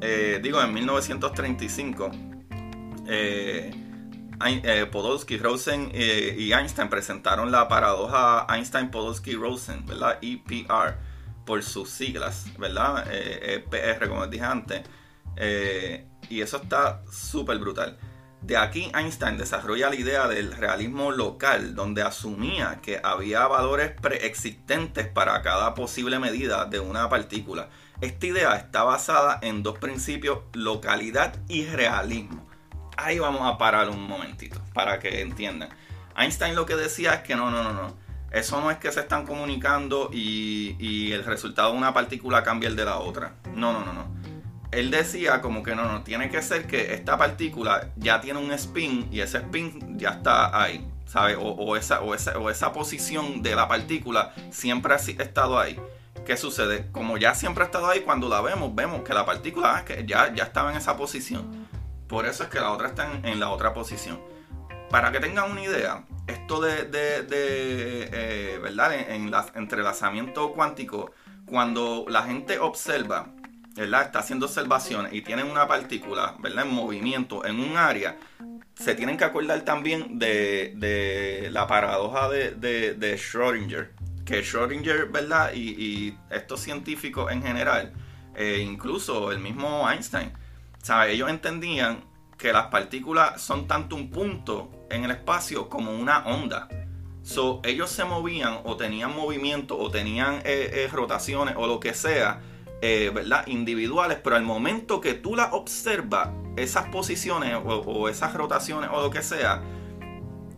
eh, 0.00 0.40
digo 0.42 0.60
en 0.60 0.74
1935, 0.74 2.10
Podolsky, 4.90 5.38
Rosen 5.38 5.92
y 5.94 6.52
Einstein 6.52 6.88
presentaron 6.88 7.52
la 7.52 7.68
paradoja 7.68 8.46
Einstein-Podolsky-Rosen, 8.48 9.86
¿verdad? 9.86 10.18
EPR, 10.20 10.96
por 11.46 11.62
sus 11.62 11.88
siglas, 11.88 12.46
¿verdad? 12.58 13.06
EPR, 13.12 14.08
como 14.08 14.26
dije 14.26 14.44
antes. 14.44 14.82
y 16.28 16.40
eso 16.40 16.56
está 16.56 17.02
súper 17.10 17.58
brutal. 17.58 17.96
De 18.42 18.56
aquí 18.56 18.90
Einstein 18.92 19.38
desarrolla 19.38 19.88
la 19.88 19.94
idea 19.94 20.26
del 20.26 20.52
realismo 20.52 21.12
local, 21.12 21.76
donde 21.76 22.02
asumía 22.02 22.80
que 22.82 23.00
había 23.02 23.46
valores 23.46 23.92
preexistentes 24.00 25.06
para 25.06 25.40
cada 25.42 25.74
posible 25.74 26.18
medida 26.18 26.64
de 26.64 26.80
una 26.80 27.08
partícula. 27.08 27.68
Esta 28.00 28.26
idea 28.26 28.56
está 28.56 28.82
basada 28.82 29.38
en 29.42 29.62
dos 29.62 29.78
principios, 29.78 30.40
localidad 30.54 31.36
y 31.48 31.66
realismo. 31.66 32.44
Ahí 32.96 33.20
vamos 33.20 33.42
a 33.42 33.58
parar 33.58 33.88
un 33.88 34.02
momentito 34.08 34.60
para 34.74 34.98
que 34.98 35.20
entiendan. 35.20 35.68
Einstein 36.16 36.56
lo 36.56 36.66
que 36.66 36.74
decía 36.74 37.14
es 37.14 37.22
que 37.22 37.36
no, 37.36 37.48
no, 37.52 37.62
no, 37.62 37.72
no. 37.72 37.96
Eso 38.32 38.60
no 38.60 38.72
es 38.72 38.78
que 38.78 38.90
se 38.90 39.00
están 39.00 39.24
comunicando 39.24 40.10
y, 40.12 40.74
y 40.80 41.12
el 41.12 41.24
resultado 41.24 41.70
de 41.70 41.78
una 41.78 41.94
partícula 41.94 42.42
cambia 42.42 42.68
el 42.68 42.74
de 42.74 42.86
la 42.86 42.98
otra. 42.98 43.36
No, 43.54 43.72
no, 43.72 43.84
no, 43.84 43.92
no 43.92 44.21
él 44.72 44.90
decía 44.90 45.42
como 45.42 45.62
que 45.62 45.76
no, 45.76 45.84
no, 45.84 46.02
tiene 46.02 46.30
que 46.30 46.42
ser 46.42 46.66
que 46.66 46.94
esta 46.94 47.18
partícula 47.18 47.90
ya 47.96 48.20
tiene 48.20 48.40
un 48.40 48.52
spin 48.52 49.06
y 49.12 49.20
ese 49.20 49.38
spin 49.38 49.98
ya 49.98 50.10
está 50.10 50.60
ahí, 50.60 50.84
¿sabes? 51.06 51.36
O, 51.38 51.76
esa, 51.76 52.00
o, 52.00 52.14
esa, 52.14 52.38
o 52.38 52.50
esa 52.50 52.72
posición 52.72 53.42
de 53.42 53.54
la 53.54 53.68
partícula 53.68 54.34
siempre 54.50 54.94
ha 54.94 54.96
estado 54.96 55.60
ahí. 55.60 55.78
¿Qué 56.24 56.36
sucede? 56.36 56.90
Como 56.90 57.18
ya 57.18 57.34
siempre 57.34 57.64
ha 57.64 57.66
estado 57.66 57.88
ahí, 57.88 58.00
cuando 58.00 58.28
la 58.28 58.40
vemos, 58.40 58.74
vemos 58.74 59.02
que 59.02 59.12
la 59.12 59.26
partícula 59.26 59.76
ah, 59.76 59.84
que 59.84 60.06
ya, 60.06 60.32
ya 60.34 60.44
estaba 60.44 60.70
en 60.70 60.78
esa 60.78 60.96
posición. 60.96 61.68
Por 62.08 62.26
eso 62.26 62.44
es 62.44 62.48
que 62.48 62.60
la 62.60 62.70
otra 62.70 62.88
está 62.88 63.10
en, 63.24 63.40
la 63.40 63.50
otra 63.50 63.74
posición. 63.74 64.20
Para 64.88 65.12
que 65.12 65.20
tengan 65.20 65.50
una 65.50 65.62
idea, 65.62 66.04
esto 66.26 66.60
de, 66.60 66.84
de, 66.84 67.26
eh, 67.30 68.58
¿verdad? 68.62 68.94
En, 68.94 69.28
en 69.28 69.34
entrelazamiento 69.54 70.52
cuántico, 70.52 71.10
cuando 71.44 72.04
la 72.08 72.22
gente 72.22 72.58
observa 72.58 73.26
¿verdad? 73.74 74.02
está 74.02 74.20
haciendo 74.20 74.46
observaciones 74.46 75.12
y 75.12 75.22
tienen 75.22 75.50
una 75.50 75.66
partícula 75.66 76.36
¿verdad? 76.40 76.66
en 76.66 76.74
movimiento 76.74 77.44
en 77.44 77.60
un 77.60 77.76
área, 77.76 78.16
se 78.74 78.94
tienen 78.94 79.16
que 79.16 79.24
acordar 79.24 79.62
también 79.62 80.18
de, 80.18 81.48
la 81.52 81.66
paradoja 81.66 82.28
de, 82.28 82.52
de, 82.52 83.16
Schrödinger. 83.16 83.90
Que 84.24 84.42
Schrödinger, 84.42 85.10
¿verdad? 85.10 85.52
Y, 85.54 86.16
estos 86.30 86.60
científicos 86.60 87.30
en 87.30 87.42
general, 87.42 87.92
e 88.34 88.58
incluso 88.58 89.30
el 89.32 89.38
mismo 89.38 89.88
Einstein, 89.88 90.32
¿sabe? 90.82 91.12
ellos 91.12 91.28
entendían 91.28 92.04
que 92.38 92.52
las 92.52 92.66
partículas 92.66 93.40
son 93.40 93.68
tanto 93.68 93.94
un 93.94 94.10
punto 94.10 94.70
en 94.90 95.04
el 95.04 95.12
espacio 95.12 95.68
como 95.68 95.92
una 95.92 96.24
onda. 96.26 96.68
So, 97.22 97.60
ellos 97.62 97.88
se 97.90 98.04
movían 98.04 98.58
o 98.64 98.76
tenían 98.76 99.14
movimiento 99.14 99.78
o 99.78 99.90
tenían 99.90 100.36
eh, 100.44 100.70
eh, 100.72 100.88
rotaciones 100.90 101.54
o 101.56 101.68
lo 101.68 101.78
que 101.78 101.94
sea 101.94 102.40
eh, 102.84 103.12
¿verdad? 103.14 103.46
individuales, 103.46 104.18
pero 104.22 104.34
al 104.34 104.42
momento 104.42 105.00
que 105.00 105.14
tú 105.14 105.36
las 105.36 105.52
observas, 105.52 106.30
esas 106.56 106.88
posiciones 106.88 107.56
o, 107.64 108.08
esas 108.08 108.34
rotaciones 108.34 108.90
o 108.92 109.00
lo 109.00 109.08
que 109.08 109.22
sea, 109.22 109.62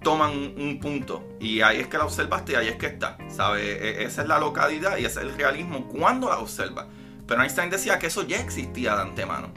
toman 0.02 0.31
un 0.57 0.81
punto. 0.81 1.23
Y 1.38 1.61
ahí 1.61 1.81
es 1.81 1.87
que 1.87 1.99
la 1.99 2.04
observaste 2.04 2.52
y 2.52 2.54
ahí 2.54 2.69
es 2.69 2.76
que 2.76 2.87
está. 2.87 3.19
¿sabe? 3.28 3.73
E, 3.73 4.04
esa 4.04 4.23
es 4.23 4.28
la 4.28 4.38
localidad 4.38 4.97
y 4.97 5.04
ese 5.04 5.21
es 5.21 5.26
el 5.26 5.37
realismo 5.37 5.87
cuando 5.87 6.31
la 6.31 6.38
observas. 6.38 6.87
Pero 7.26 7.43
Einstein 7.43 7.69
decía 7.69 7.99
que 7.99 8.07
eso 8.07 8.26
ya 8.26 8.40
existía 8.40 8.97
de 8.97 9.02
antemano. 9.02 9.52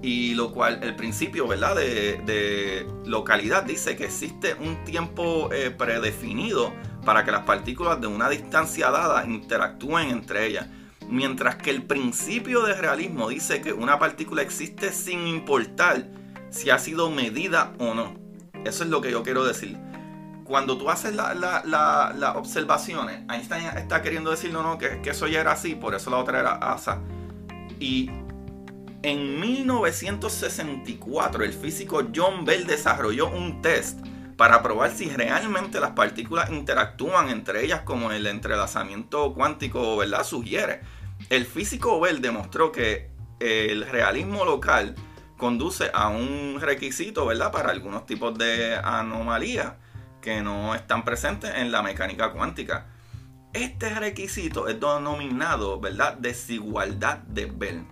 Y 0.00 0.34
lo 0.34 0.52
cual, 0.52 0.80
el 0.82 0.96
principio 0.96 1.46
¿verdad? 1.46 1.76
De, 1.76 2.86
localidad 3.04 3.64
dice 3.64 3.94
que 3.94 4.06
existe 4.06 4.54
un 4.54 4.84
tiempo 4.84 5.52
eh, 5.52 5.70
predefinido 5.70 6.72
para 7.04 7.26
que 7.26 7.30
las 7.30 7.42
partículas 7.42 8.00
de 8.00 8.06
una 8.06 8.30
distancia 8.30 8.90
dada 8.90 9.26
interactúen 9.26 10.08
entre 10.08 10.46
ellas. 10.46 10.66
Mientras 11.08 11.56
que 11.56 11.70
el 11.70 11.84
principio 11.84 12.62
de 12.62 12.74
realismo 12.74 13.28
dice 13.28 13.60
que 13.60 13.72
una 13.72 13.98
partícula 13.98 14.42
existe 14.42 14.92
sin 14.92 15.26
importar 15.26 16.06
si 16.50 16.70
ha 16.70 16.78
sido 16.78 17.10
medida 17.10 17.72
o 17.78 17.94
no. 17.94 18.14
Eso 18.64 18.84
es 18.84 18.90
lo 18.90 19.00
que 19.00 19.10
yo 19.10 19.22
quiero 19.22 19.44
decir. 19.44 19.76
Cuando 20.44 20.78
tú 20.78 20.90
haces 20.90 21.14
las 21.14 22.36
observaciones, 22.36 23.20
Einstein 23.30 23.66
está 23.76 24.02
queriendo 24.02 24.30
decir 24.30 24.52
no, 24.52 24.62
no, 24.62 24.78
que, 24.78 25.00
eso 25.04 25.26
ya 25.26 25.40
era 25.40 25.52
así, 25.52 25.74
por 25.74 25.94
eso 25.94 26.10
la 26.10 26.18
otra 26.18 26.40
era 26.40 26.52
asa. 26.54 27.00
Y 27.78 28.10
En 29.02 29.40
1964 29.40 31.44
el 31.44 31.52
físico 31.52 32.02
John 32.14 32.44
Bell 32.44 32.66
desarrolló 32.66 33.28
un 33.28 33.62
test 33.62 34.00
para 34.36 34.62
probar 34.62 34.90
si 34.90 35.08
realmente 35.08 35.80
las 35.80 35.92
partículas 35.92 36.50
interactúan 36.50 37.30
entre 37.30 37.64
ellas 37.64 37.82
como 37.82 38.12
el 38.12 38.26
entrelazamiento 38.26 39.32
cuántico 39.34 39.96
¿verdad? 39.96 40.24
sugiere. 40.24 40.80
El 41.28 41.46
físico 41.46 42.00
Bell 42.00 42.20
demostró 42.20 42.72
que 42.72 43.10
el 43.40 43.86
realismo 43.86 44.44
local 44.44 44.94
conduce 45.36 45.90
a 45.92 46.08
un 46.08 46.58
requisito 46.60 47.26
¿verdad? 47.26 47.52
para 47.52 47.70
algunos 47.70 48.06
tipos 48.06 48.36
de 48.38 48.76
anomalías 48.76 49.74
que 50.20 50.40
no 50.40 50.74
están 50.74 51.04
presentes 51.04 51.52
en 51.56 51.70
la 51.70 51.82
mecánica 51.82 52.32
cuántica. 52.32 52.86
Este 53.52 53.94
requisito 53.94 54.68
es 54.68 54.80
denominado 54.80 55.80
¿verdad? 55.80 56.14
desigualdad 56.18 57.18
de 57.18 57.46
Bell. 57.46 57.86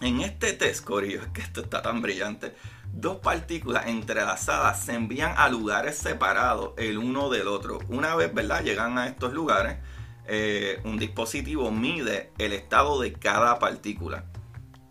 En 0.00 0.20
este 0.20 0.52
test, 0.52 0.84
Corillo, 0.84 1.22
es 1.22 1.28
que 1.28 1.42
esto 1.42 1.60
está 1.60 1.80
tan 1.80 2.02
brillante, 2.02 2.56
dos 2.92 3.18
partículas 3.18 3.86
entrelazadas 3.86 4.84
se 4.84 4.94
envían 4.94 5.34
a 5.36 5.48
lugares 5.48 5.96
separados 5.96 6.72
el 6.76 6.98
uno 6.98 7.30
del 7.30 7.46
otro. 7.46 7.78
Una 7.88 8.16
vez, 8.16 8.34
¿verdad? 8.34 8.64
Llegan 8.64 8.98
a 8.98 9.06
estos 9.06 9.32
lugares, 9.32 9.78
eh, 10.26 10.80
un 10.84 10.98
dispositivo 10.98 11.70
mide 11.70 12.32
el 12.38 12.52
estado 12.52 13.00
de 13.00 13.12
cada 13.12 13.58
partícula. 13.58 14.24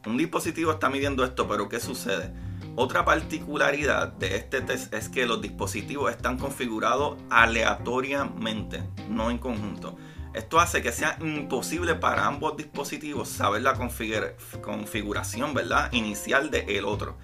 Un 0.05 0.17
dispositivo 0.17 0.71
está 0.71 0.89
midiendo 0.89 1.23
esto, 1.23 1.47
pero 1.47 1.69
¿qué 1.69 1.79
sucede? 1.79 2.33
Otra 2.75 3.03
particularidad 3.03 4.13
de 4.13 4.37
este 4.37 4.61
test 4.61 4.93
es 4.93 5.09
que 5.09 5.25
los 5.25 5.41
dispositivos 5.41 6.09
están 6.09 6.37
configurados 6.37 7.17
aleatoriamente, 7.29 8.83
no 9.09 9.29
en 9.29 9.37
conjunto. 9.37 9.97
Esto 10.33 10.59
hace 10.61 10.81
que 10.81 10.93
sea 10.93 11.17
imposible 11.19 11.95
para 11.95 12.25
ambos 12.25 12.55
dispositivos 12.55 13.27
saber 13.27 13.63
la 13.63 13.73
configuración 13.73 15.53
¿verdad? 15.53 15.91
inicial 15.91 16.49
del 16.49 16.69
el 16.69 16.85
otro. 16.85 17.17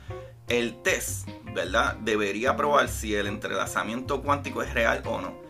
El 0.49 0.81
test 0.81 1.29
¿verdad? 1.53 1.95
debería 1.95 2.57
probar 2.57 2.89
si 2.89 3.15
el 3.15 3.27
entrelazamiento 3.27 4.21
cuántico 4.21 4.61
es 4.61 4.73
real 4.73 5.01
o 5.05 5.21
no. 5.21 5.46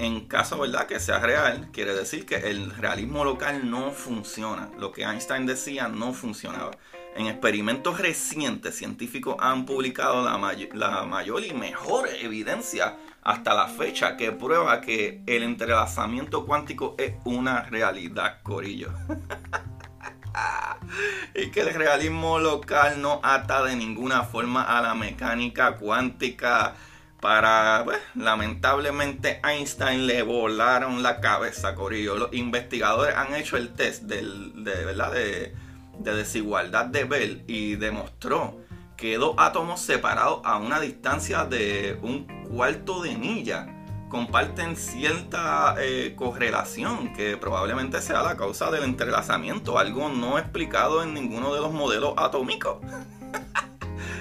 En 0.00 0.28
caso 0.28 0.58
¿verdad? 0.58 0.86
que 0.86 0.98
sea 0.98 1.18
real, 1.18 1.68
quiere 1.74 1.94
decir 1.94 2.24
que 2.24 2.36
el 2.36 2.74
realismo 2.74 3.22
local 3.22 3.70
no 3.70 3.90
funciona. 3.90 4.70
Lo 4.78 4.92
que 4.92 5.02
Einstein 5.02 5.44
decía 5.44 5.88
no 5.88 6.14
funcionaba. 6.14 6.70
En 7.14 7.26
experimentos 7.26 7.98
recientes, 7.98 8.74
científicos 8.74 9.36
han 9.40 9.66
publicado 9.66 10.24
la, 10.24 10.56
la 10.72 11.04
mayor 11.04 11.44
y 11.44 11.52
mejor 11.52 12.08
evidencia 12.08 12.96
hasta 13.20 13.52
la 13.52 13.68
fecha 13.68 14.16
que 14.16 14.32
prueba 14.32 14.80
que 14.80 15.22
el 15.26 15.42
entrelazamiento 15.42 16.46
cuántico 16.46 16.94
es 16.96 17.12
una 17.24 17.64
realidad, 17.64 18.40
Corillo. 18.42 18.94
y 21.34 21.50
que 21.50 21.60
el 21.60 21.74
realismo 21.74 22.38
local 22.38 23.02
no 23.02 23.20
ata 23.22 23.64
de 23.64 23.76
ninguna 23.76 24.22
forma 24.22 24.62
a 24.62 24.80
la 24.80 24.94
mecánica 24.94 25.76
cuántica. 25.76 26.74
Para, 27.20 27.82
pues, 27.84 27.98
lamentablemente 28.14 29.40
Einstein 29.44 30.06
le 30.06 30.22
volaron 30.22 31.02
la 31.02 31.20
cabeza, 31.20 31.74
Corillo. 31.74 32.16
Los 32.16 32.32
investigadores 32.32 33.14
han 33.14 33.34
hecho 33.34 33.56
el 33.56 33.74
test 33.74 34.04
de, 34.04 34.22
¿verdad? 34.62 35.12
de, 35.12 35.54
de 35.98 36.14
desigualdad 36.14 36.86
de 36.86 37.04
Bell 37.04 37.44
y 37.46 37.76
demostró 37.76 38.58
que 38.96 39.16
dos 39.16 39.34
átomos 39.38 39.80
separados 39.80 40.40
a 40.44 40.58
una 40.58 40.80
distancia 40.80 41.44
de 41.44 41.98
un 42.02 42.26
cuarto 42.48 43.02
de 43.02 43.16
milla 43.16 43.66
comparten 44.10 44.76
cierta 44.76 45.76
eh, 45.78 46.14
correlación 46.16 47.14
que 47.14 47.36
probablemente 47.36 48.02
sea 48.02 48.22
la 48.22 48.36
causa 48.36 48.70
del 48.70 48.84
entrelazamiento, 48.84 49.78
algo 49.78 50.08
no 50.10 50.38
explicado 50.38 51.02
en 51.02 51.14
ninguno 51.14 51.54
de 51.54 51.60
los 51.60 51.72
modelos 51.72 52.14
atómicos. 52.16 52.78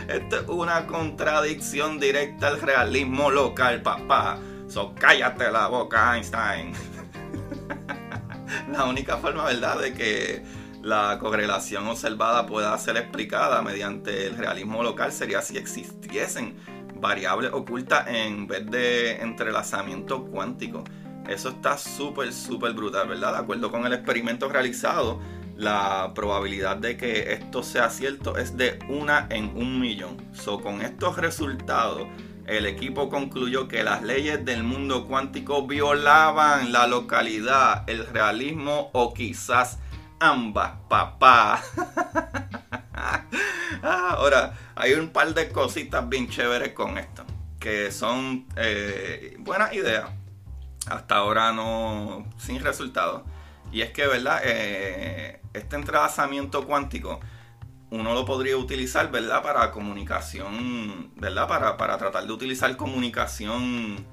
Esto 0.09 0.37
es 0.37 0.47
una 0.47 0.87
contradicción 0.87 1.99
directa 1.99 2.47
al 2.47 2.59
realismo 2.59 3.29
local, 3.29 3.83
papá. 3.83 4.39
So 4.67 4.95
cállate 4.95 5.51
la 5.51 5.67
boca, 5.67 6.15
Einstein. 6.15 6.73
la 8.71 8.85
única 8.85 9.17
forma, 9.17 9.45
¿verdad?, 9.45 9.79
de 9.79 9.93
que 9.93 10.43
la 10.81 11.19
correlación 11.19 11.87
observada 11.87 12.47
pueda 12.47 12.75
ser 12.79 12.97
explicada 12.97 13.61
mediante 13.61 14.25
el 14.25 14.35
realismo 14.35 14.81
local 14.81 15.11
sería 15.11 15.43
si 15.43 15.57
existiesen 15.57 16.55
variables 16.95 17.51
ocultas 17.53 18.07
en 18.07 18.47
vez 18.47 18.65
de 18.65 19.21
entrelazamiento 19.21 20.25
cuántico. 20.25 20.83
Eso 21.27 21.49
está 21.49 21.77
súper, 21.77 22.33
súper 22.33 22.73
brutal, 22.73 23.07
¿verdad? 23.09 23.33
De 23.33 23.39
acuerdo 23.39 23.69
con 23.69 23.85
el 23.85 23.93
experimento 23.93 24.49
realizado, 24.49 25.19
la 25.59 26.13
probabilidad 26.15 26.77
de 26.77 26.95
que 26.95 27.33
esto 27.33 27.63
sea 27.63 27.89
cierto 27.89 28.37
es 28.37 28.55
de 28.55 28.79
una 28.87 29.27
en 29.29 29.57
un 29.57 29.77
millón. 29.77 30.15
So, 30.31 30.61
con 30.61 30.81
estos 30.81 31.17
resultados, 31.17 32.07
el 32.47 32.65
equipo 32.65 33.09
concluyó 33.09 33.67
que 33.67 33.83
las 33.83 34.01
leyes 34.01 34.45
del 34.45 34.63
mundo 34.63 35.05
cuántico 35.05 35.67
violaban 35.67 36.71
la 36.71 36.87
localidad, 36.87 37.83
el 37.89 38.07
realismo 38.07 38.89
o 38.93 39.13
quizás 39.13 39.79
ambas, 40.21 40.75
papá. 40.87 41.61
Ahora, 43.83 44.57
hay 44.75 44.93
un 44.93 45.09
par 45.09 45.33
de 45.33 45.49
cositas 45.49 46.07
bien 46.07 46.29
chéveres 46.29 46.71
con 46.71 46.97
esto, 46.97 47.25
que 47.59 47.91
son 47.91 48.47
eh, 48.55 49.35
buenas 49.39 49.73
ideas, 49.73 50.09
hasta 50.87 51.17
ahora 51.17 51.51
no, 51.51 52.25
sin 52.37 52.61
resultado. 52.61 53.25
Y 53.71 53.81
es 53.81 53.91
que, 53.91 54.07
¿verdad? 54.07 54.41
Eh, 54.43 55.39
este 55.59 55.75
entrelazamiento 55.75 56.65
cuántico, 56.65 57.19
uno 57.91 58.13
lo 58.13 58.25
podría 58.25 58.57
utilizar, 58.57 59.09
¿verdad? 59.11 59.41
Para 59.41 59.71
comunicación, 59.71 61.11
¿verdad? 61.15 61.47
Para, 61.47 61.77
para 61.77 61.97
tratar 61.97 62.25
de 62.25 62.33
utilizar 62.33 62.75
comunicación 62.77 64.05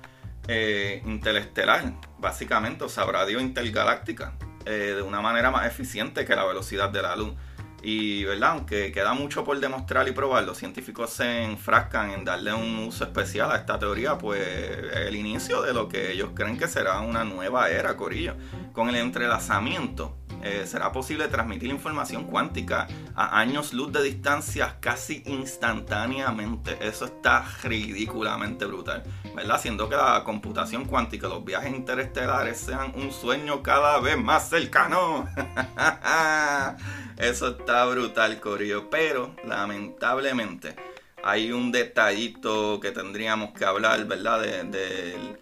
eh, 0.48 1.02
interestelar, 1.04 1.94
básicamente, 2.18 2.84
o 2.84 2.88
sea, 2.88 3.04
radio 3.04 3.40
intergaláctica. 3.40 4.34
Eh, 4.68 4.94
de 4.96 5.02
una 5.02 5.20
manera 5.20 5.52
más 5.52 5.64
eficiente 5.64 6.24
que 6.24 6.34
la 6.34 6.44
velocidad 6.44 6.90
de 6.90 7.00
la 7.00 7.14
luz. 7.14 7.34
Y, 7.82 8.24
¿verdad? 8.24 8.50
Aunque 8.50 8.90
queda 8.90 9.14
mucho 9.14 9.44
por 9.44 9.60
demostrar 9.60 10.08
y 10.08 10.12
probar, 10.12 10.42
los 10.42 10.58
científicos 10.58 11.10
se 11.10 11.44
enfrascan 11.44 12.10
en 12.10 12.24
darle 12.24 12.52
un 12.52 12.80
uso 12.80 13.04
especial 13.04 13.52
a 13.52 13.58
esta 13.58 13.78
teoría, 13.78 14.18
pues 14.18 14.42
el 14.42 15.14
inicio 15.14 15.62
de 15.62 15.72
lo 15.72 15.88
que 15.88 16.10
ellos 16.10 16.30
creen 16.34 16.58
que 16.58 16.66
será 16.66 16.98
una 16.98 17.22
nueva 17.22 17.70
era, 17.70 17.96
Corillo. 17.96 18.34
Con 18.72 18.88
el 18.88 18.96
entrelazamiento 18.96 20.16
eh, 20.42 20.64
será 20.66 20.92
posible 20.92 21.28
transmitir 21.28 21.70
información 21.70 22.24
cuántica 22.24 22.86
a 23.14 23.38
años 23.38 23.72
luz 23.72 23.92
de 23.92 24.02
distancia 24.02 24.76
casi 24.80 25.22
instantáneamente. 25.26 26.76
Eso 26.80 27.06
está 27.06 27.44
ridículamente 27.62 28.64
brutal, 28.64 29.02
¿verdad? 29.34 29.56
Haciendo 29.56 29.88
que 29.88 29.96
la 29.96 30.22
computación 30.24 30.84
cuántica, 30.84 31.28
los 31.28 31.44
viajes 31.44 31.74
interestelares 31.74 32.58
sean 32.58 32.92
un 32.94 33.12
sueño 33.12 33.62
cada 33.62 33.98
vez 34.00 34.18
más 34.18 34.48
cercano. 34.48 35.26
Eso 37.16 37.48
está 37.48 37.86
brutal, 37.86 38.40
Corillo. 38.40 38.90
Pero, 38.90 39.34
lamentablemente, 39.46 40.76
hay 41.24 41.50
un 41.50 41.72
detallito 41.72 42.78
que 42.78 42.92
tendríamos 42.92 43.52
que 43.52 43.64
hablar, 43.64 44.04
¿verdad? 44.04 44.42
del 44.42 45.38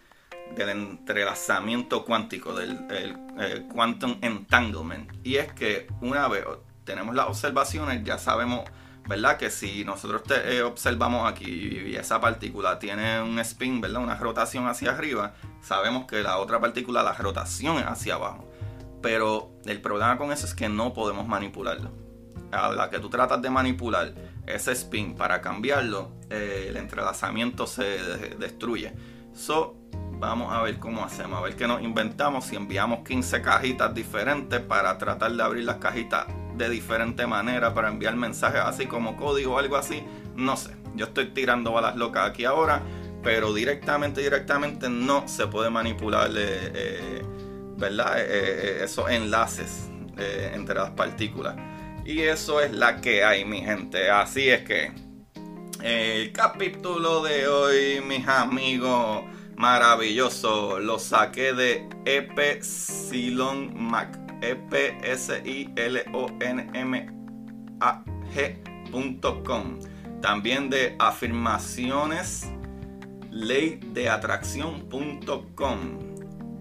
del 0.56 0.68
entrelazamiento 0.68 2.04
cuántico, 2.04 2.54
del 2.54 3.16
quantum 3.72 4.18
entanglement. 4.22 5.10
Y 5.24 5.36
es 5.36 5.52
que 5.52 5.86
una 6.00 6.28
vez 6.28 6.44
tenemos 6.84 7.14
las 7.14 7.26
observaciones, 7.26 8.04
ya 8.04 8.18
sabemos, 8.18 8.62
¿verdad? 9.08 9.36
Que 9.36 9.50
si 9.50 9.84
nosotros 9.84 10.22
eh, 10.44 10.62
observamos 10.62 11.30
aquí 11.30 11.82
y 11.86 11.96
esa 11.96 12.20
partícula 12.20 12.78
tiene 12.78 13.20
un 13.20 13.38
spin, 13.40 13.80
¿verdad? 13.80 14.02
Una 14.02 14.16
rotación 14.16 14.66
hacia 14.66 14.90
arriba, 14.90 15.34
sabemos 15.62 16.06
que 16.06 16.22
la 16.22 16.38
otra 16.38 16.60
partícula, 16.60 17.02
la 17.02 17.14
rotación 17.14 17.78
es 17.78 17.86
hacia 17.86 18.14
abajo. 18.14 18.48
Pero 19.02 19.50
el 19.66 19.80
problema 19.80 20.16
con 20.16 20.32
eso 20.32 20.46
es 20.46 20.54
que 20.54 20.68
no 20.68 20.94
podemos 20.94 21.26
manipularlo. 21.26 21.90
A 22.52 22.72
la 22.72 22.88
que 22.88 23.00
tú 23.00 23.10
tratas 23.10 23.42
de 23.42 23.50
manipular 23.50 24.14
ese 24.46 24.72
spin 24.72 25.16
para 25.16 25.40
cambiarlo, 25.40 26.12
eh, 26.30 26.66
el 26.68 26.76
entrelazamiento 26.76 27.66
se 27.66 27.82
destruye. 28.38 28.94
So, 29.34 29.76
Vamos 30.18 30.52
a 30.52 30.62
ver 30.62 30.78
cómo 30.78 31.04
hacemos, 31.04 31.38
a 31.38 31.42
ver 31.42 31.56
qué 31.56 31.66
nos 31.66 31.82
inventamos. 31.82 32.46
Si 32.46 32.56
enviamos 32.56 33.00
15 33.06 33.42
cajitas 33.42 33.94
diferentes 33.94 34.60
para 34.60 34.96
tratar 34.98 35.32
de 35.32 35.42
abrir 35.42 35.64
las 35.64 35.76
cajitas 35.76 36.26
de 36.56 36.68
diferente 36.68 37.26
manera 37.26 37.74
para 37.74 37.88
enviar 37.88 38.14
mensajes 38.16 38.60
así 38.60 38.86
como 38.86 39.16
código 39.16 39.54
o 39.54 39.58
algo 39.58 39.76
así. 39.76 40.02
No 40.36 40.56
sé, 40.56 40.74
yo 40.94 41.06
estoy 41.06 41.26
tirando 41.26 41.72
balas 41.72 41.96
locas 41.96 42.30
aquí 42.30 42.44
ahora, 42.44 42.82
pero 43.22 43.52
directamente, 43.52 44.20
directamente 44.20 44.88
no 44.88 45.26
se 45.26 45.46
puede 45.46 45.70
manipular, 45.70 46.30
eh, 46.30 46.72
eh, 46.74 47.22
¿verdad? 47.76 48.14
Eh, 48.18 48.84
esos 48.84 49.10
enlaces 49.10 49.90
entre 50.16 50.76
las 50.76 50.90
partículas. 50.90 51.56
Y 52.04 52.20
eso 52.20 52.60
es 52.60 52.70
la 52.72 53.00
que 53.00 53.24
hay, 53.24 53.44
mi 53.44 53.62
gente. 53.62 54.10
Así 54.10 54.48
es 54.48 54.62
que 54.62 54.92
el 55.82 56.32
capítulo 56.32 57.22
de 57.22 57.48
hoy, 57.48 58.00
mis 58.06 58.28
amigos 58.28 59.24
maravilloso. 59.56 60.80
Lo 60.80 60.98
saqué 60.98 61.52
de 61.52 61.88
Epsilon 62.04 63.72
Mac. 63.76 64.18
E-P-S-I-L-O-N-M-A 64.42 65.14
g.com. 68.34 69.78
También 70.20 70.68
de 70.70 70.96
afirmaciones 70.98 72.50
leydeatracción.com 73.30 75.78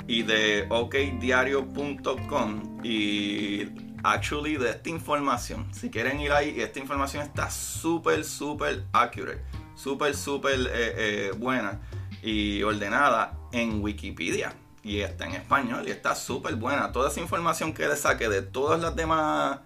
y 0.07 0.23
de 0.23 0.65
okdiario.com 0.69 2.79
y 2.83 3.67
actually 4.03 4.57
de 4.57 4.71
esta 4.71 4.89
información. 4.89 5.73
Si 5.73 5.89
quieren 5.89 6.19
ir 6.19 6.31
ahí, 6.31 6.59
esta 6.59 6.79
información 6.79 7.23
está 7.23 7.49
súper, 7.49 8.25
súper 8.25 8.83
accurate, 8.91 9.41
súper, 9.75 10.15
súper 10.15 10.59
eh, 10.59 10.69
eh, 10.73 11.31
buena 11.37 11.79
y 12.23 12.63
ordenada 12.63 13.37
en 13.51 13.83
Wikipedia. 13.83 14.53
Y 14.81 15.01
está 15.01 15.25
en 15.25 15.33
español 15.33 15.87
y 15.87 15.91
está 15.91 16.15
súper 16.15 16.55
buena. 16.55 16.91
Toda 16.91 17.09
esa 17.09 17.19
información 17.19 17.73
que 17.73 17.87
le 17.87 17.95
saque 17.95 18.27
de 18.27 18.41
todas 18.41 18.81
las 18.81 18.95
demás 18.95 19.59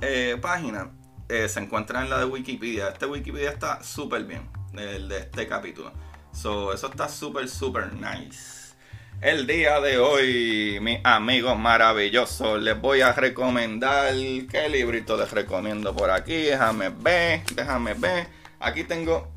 eh, 0.00 0.38
páginas 0.40 0.88
se 1.28 1.60
encuentra 1.60 2.02
en 2.02 2.10
la 2.10 2.18
de 2.18 2.24
Wikipedia. 2.24 2.88
Este 2.88 3.06
Wikipedia 3.06 3.50
está 3.50 3.82
súper 3.82 4.24
bien, 4.24 4.48
el 4.76 5.08
de 5.08 5.18
este 5.18 5.46
capítulo. 5.46 5.92
So, 6.32 6.72
eso 6.72 6.88
está 6.88 7.08
súper, 7.08 7.48
súper 7.48 7.92
nice. 7.92 8.74
El 9.20 9.46
día 9.46 9.80
de 9.80 9.98
hoy, 9.98 10.78
mis 10.82 10.98
amigos 11.04 11.58
maravillosos, 11.58 12.60
les 12.60 12.78
voy 12.78 13.00
a 13.00 13.12
recomendar. 13.12 14.12
¿Qué 14.12 14.68
librito 14.68 15.16
les 15.16 15.30
recomiendo 15.30 15.94
por 15.94 16.10
aquí? 16.10 16.34
Déjame 16.34 16.90
ver, 16.90 17.42
déjame 17.54 17.94
ver. 17.94 18.26
Aquí 18.60 18.84
tengo 18.84 19.33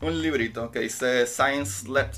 un 0.00 0.22
librito 0.22 0.70
que 0.70 0.80
dice 0.80 1.26
Science 1.26 1.88
Led 1.88 2.10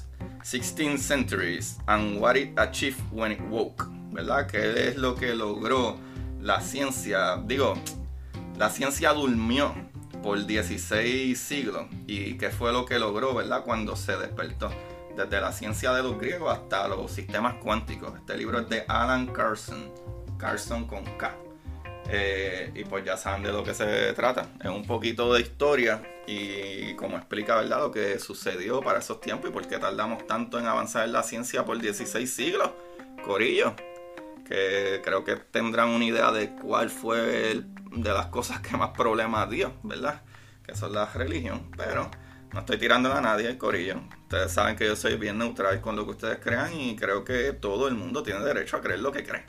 16 0.45 0.99
Centuries 0.99 1.79
and 1.87 2.21
What 2.21 2.37
It 2.37 2.59
Achieved 2.59 3.01
When 3.13 3.33
It 3.33 3.41
Woke. 3.51 3.87
¿Verdad? 4.13 4.47
Que 4.47 4.89
es 4.89 4.97
lo 4.97 5.15
que 5.15 5.35
logró 5.35 5.97
la 6.41 6.61
ciencia. 6.61 7.37
Digo, 7.45 7.75
la 8.59 8.69
ciencia 8.71 9.13
durmió 9.13 9.75
por 10.23 10.45
16 10.45 11.39
siglos. 11.39 11.87
¿Y 12.07 12.37
qué 12.37 12.51
fue 12.51 12.73
lo 12.73 12.85
que 12.85 12.99
logró, 12.99 13.35
verdad? 13.35 13.65
Cuando 13.65 13.97
se 13.97 14.17
despertó 14.17 14.71
desde 15.17 15.41
la 15.41 15.53
ciencia 15.53 15.93
de 15.93 16.03
los 16.03 16.19
griegos 16.19 16.53
hasta 16.53 16.89
los 16.89 17.11
sistemas 17.11 17.55
cuánticos. 17.55 18.17
Este 18.19 18.37
libro 18.37 18.61
es 18.61 18.69
de 18.69 18.85
Alan 18.89 19.27
Carson, 19.27 19.91
Carson 20.39 20.87
con 20.87 21.05
K. 21.17 21.35
Eh, 22.15 22.71
y 22.75 22.85
pues 22.85 23.07
ya 23.07 23.17
saben 23.17 23.43
de 23.43 23.53
lo 23.53 23.65
que 23.65 23.73
se 23.73 24.13
trata. 24.13 24.47
Es 24.63 24.69
un 24.69 24.85
poquito 24.85 25.33
de 25.33 25.41
historia 25.41 26.03
y 26.27 26.95
como 26.95 27.17
explica 27.17 27.57
¿verdad? 27.57 27.81
lo 27.81 27.91
que 27.91 28.19
sucedió 28.19 28.83
para 28.83 28.99
esos 28.99 29.19
tiempos 29.23 29.49
y 29.49 29.53
por 29.53 29.67
qué 29.67 29.79
tardamos 29.79 30.27
tanto 30.27 30.59
en 30.59 30.67
avanzar 30.67 31.07
en 31.07 31.13
la 31.13 31.23
ciencia 31.23 31.65
por 31.65 31.81
16 31.81 32.31
siglos. 32.31 32.71
Corillo, 33.25 33.75
que 34.47 35.01
creo 35.03 35.25
que 35.25 35.37
tendrán 35.37 35.89
una 35.89 36.05
idea 36.05 36.33
de 36.33 36.51
cuál 36.51 36.91
fue 36.91 37.63
de 37.93 38.13
las 38.13 38.27
cosas 38.27 38.61
que 38.61 38.77
más 38.77 38.91
problemas 38.91 39.49
dio, 39.49 39.73
¿verdad? 39.83 40.21
Que 40.67 40.77
son 40.77 40.93
la 40.93 41.07
religión. 41.07 41.71
Pero 41.79 42.11
no 42.53 42.61
estoy 42.61 42.77
tirando 42.77 43.11
a 43.11 43.23
nadie, 43.23 43.57
Corillo. 43.57 44.03
Ustedes 44.25 44.53
saben 44.53 44.77
que 44.77 44.85
yo 44.85 44.97
soy 44.97 45.17
bien 45.17 45.39
neutral 45.39 45.81
con 45.81 45.97
lo 45.97 46.05
que 46.05 46.11
ustedes 46.11 46.39
crean 46.43 46.79
y 46.79 46.95
creo 46.95 47.25
que 47.25 47.55
todo 47.55 47.89
el 47.89 47.95
mundo 47.95 48.23
tiene 48.23 48.41
derecho 48.41 48.77
a 48.77 48.83
creer 48.83 49.01
lo 49.01 49.13
que 49.13 49.25
cree. 49.25 49.47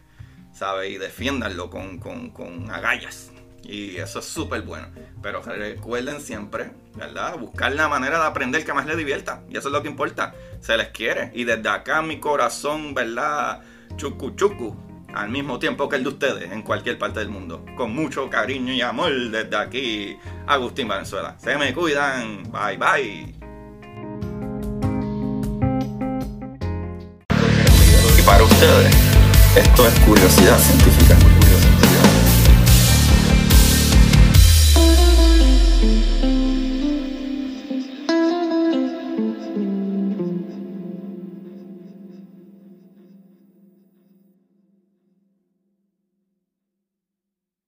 ¿Sabe? 0.54 0.90
Y 0.90 0.98
defiéndanlo 0.98 1.70
con, 1.70 2.00
con, 2.00 2.70
agallas. 2.72 3.32
Y 3.64 3.98
eso 3.98 4.20
es 4.20 4.26
súper 4.26 4.62
bueno. 4.62 4.88
Pero 5.22 5.42
recuerden 5.42 6.22
siempre, 6.22 6.72
¿verdad? 6.96 7.38
Buscar 7.38 7.74
la 7.74 7.88
manera 7.88 8.20
de 8.20 8.26
aprender 8.26 8.66
que 8.66 8.74
más 8.74 8.86
les 8.86 8.98
divierta. 8.98 9.42
Y 9.50 9.58
eso 9.58 9.70
es 9.70 9.74
lo 9.74 9.82
que 9.82 9.90
importa. 9.90 10.34
Se 10.60 10.78
les 10.78 10.90
quiere. 10.90 11.32
Y 11.34 11.46
desde 11.46 11.70
acá 11.70 12.02
mi 12.02 12.20
corazón, 12.20 12.94
¿verdad? 12.94 13.62
Chucu 13.96 14.32
chucu. 14.36 14.76
Al 15.14 15.30
mismo 15.30 15.60
tiempo 15.60 15.88
que 15.88 15.98
el 15.98 16.04
de 16.04 16.10
ustedes 16.10 16.52
en 16.52 16.64
cualquier 16.64 16.98
parte 16.98 17.20
del 17.20 17.30
mundo. 17.30 17.64
Con 17.78 17.94
mucho 17.94 18.30
cariño 18.30 18.74
y 18.74 18.82
amor 18.82 19.12
desde 19.30 19.56
aquí, 19.56 20.18
Agustín 20.48 20.88
Valenzuela. 20.88 21.38
Se 21.40 21.56
me 21.58 21.74
cuidan. 21.74 22.44
Bye 22.52 22.78
bye. 22.78 23.44
para 28.26 28.44
ustedes, 28.44 29.13
esto 29.56 29.88
es 29.88 30.00
curiosidad 30.00 30.58
científica. 30.60 31.16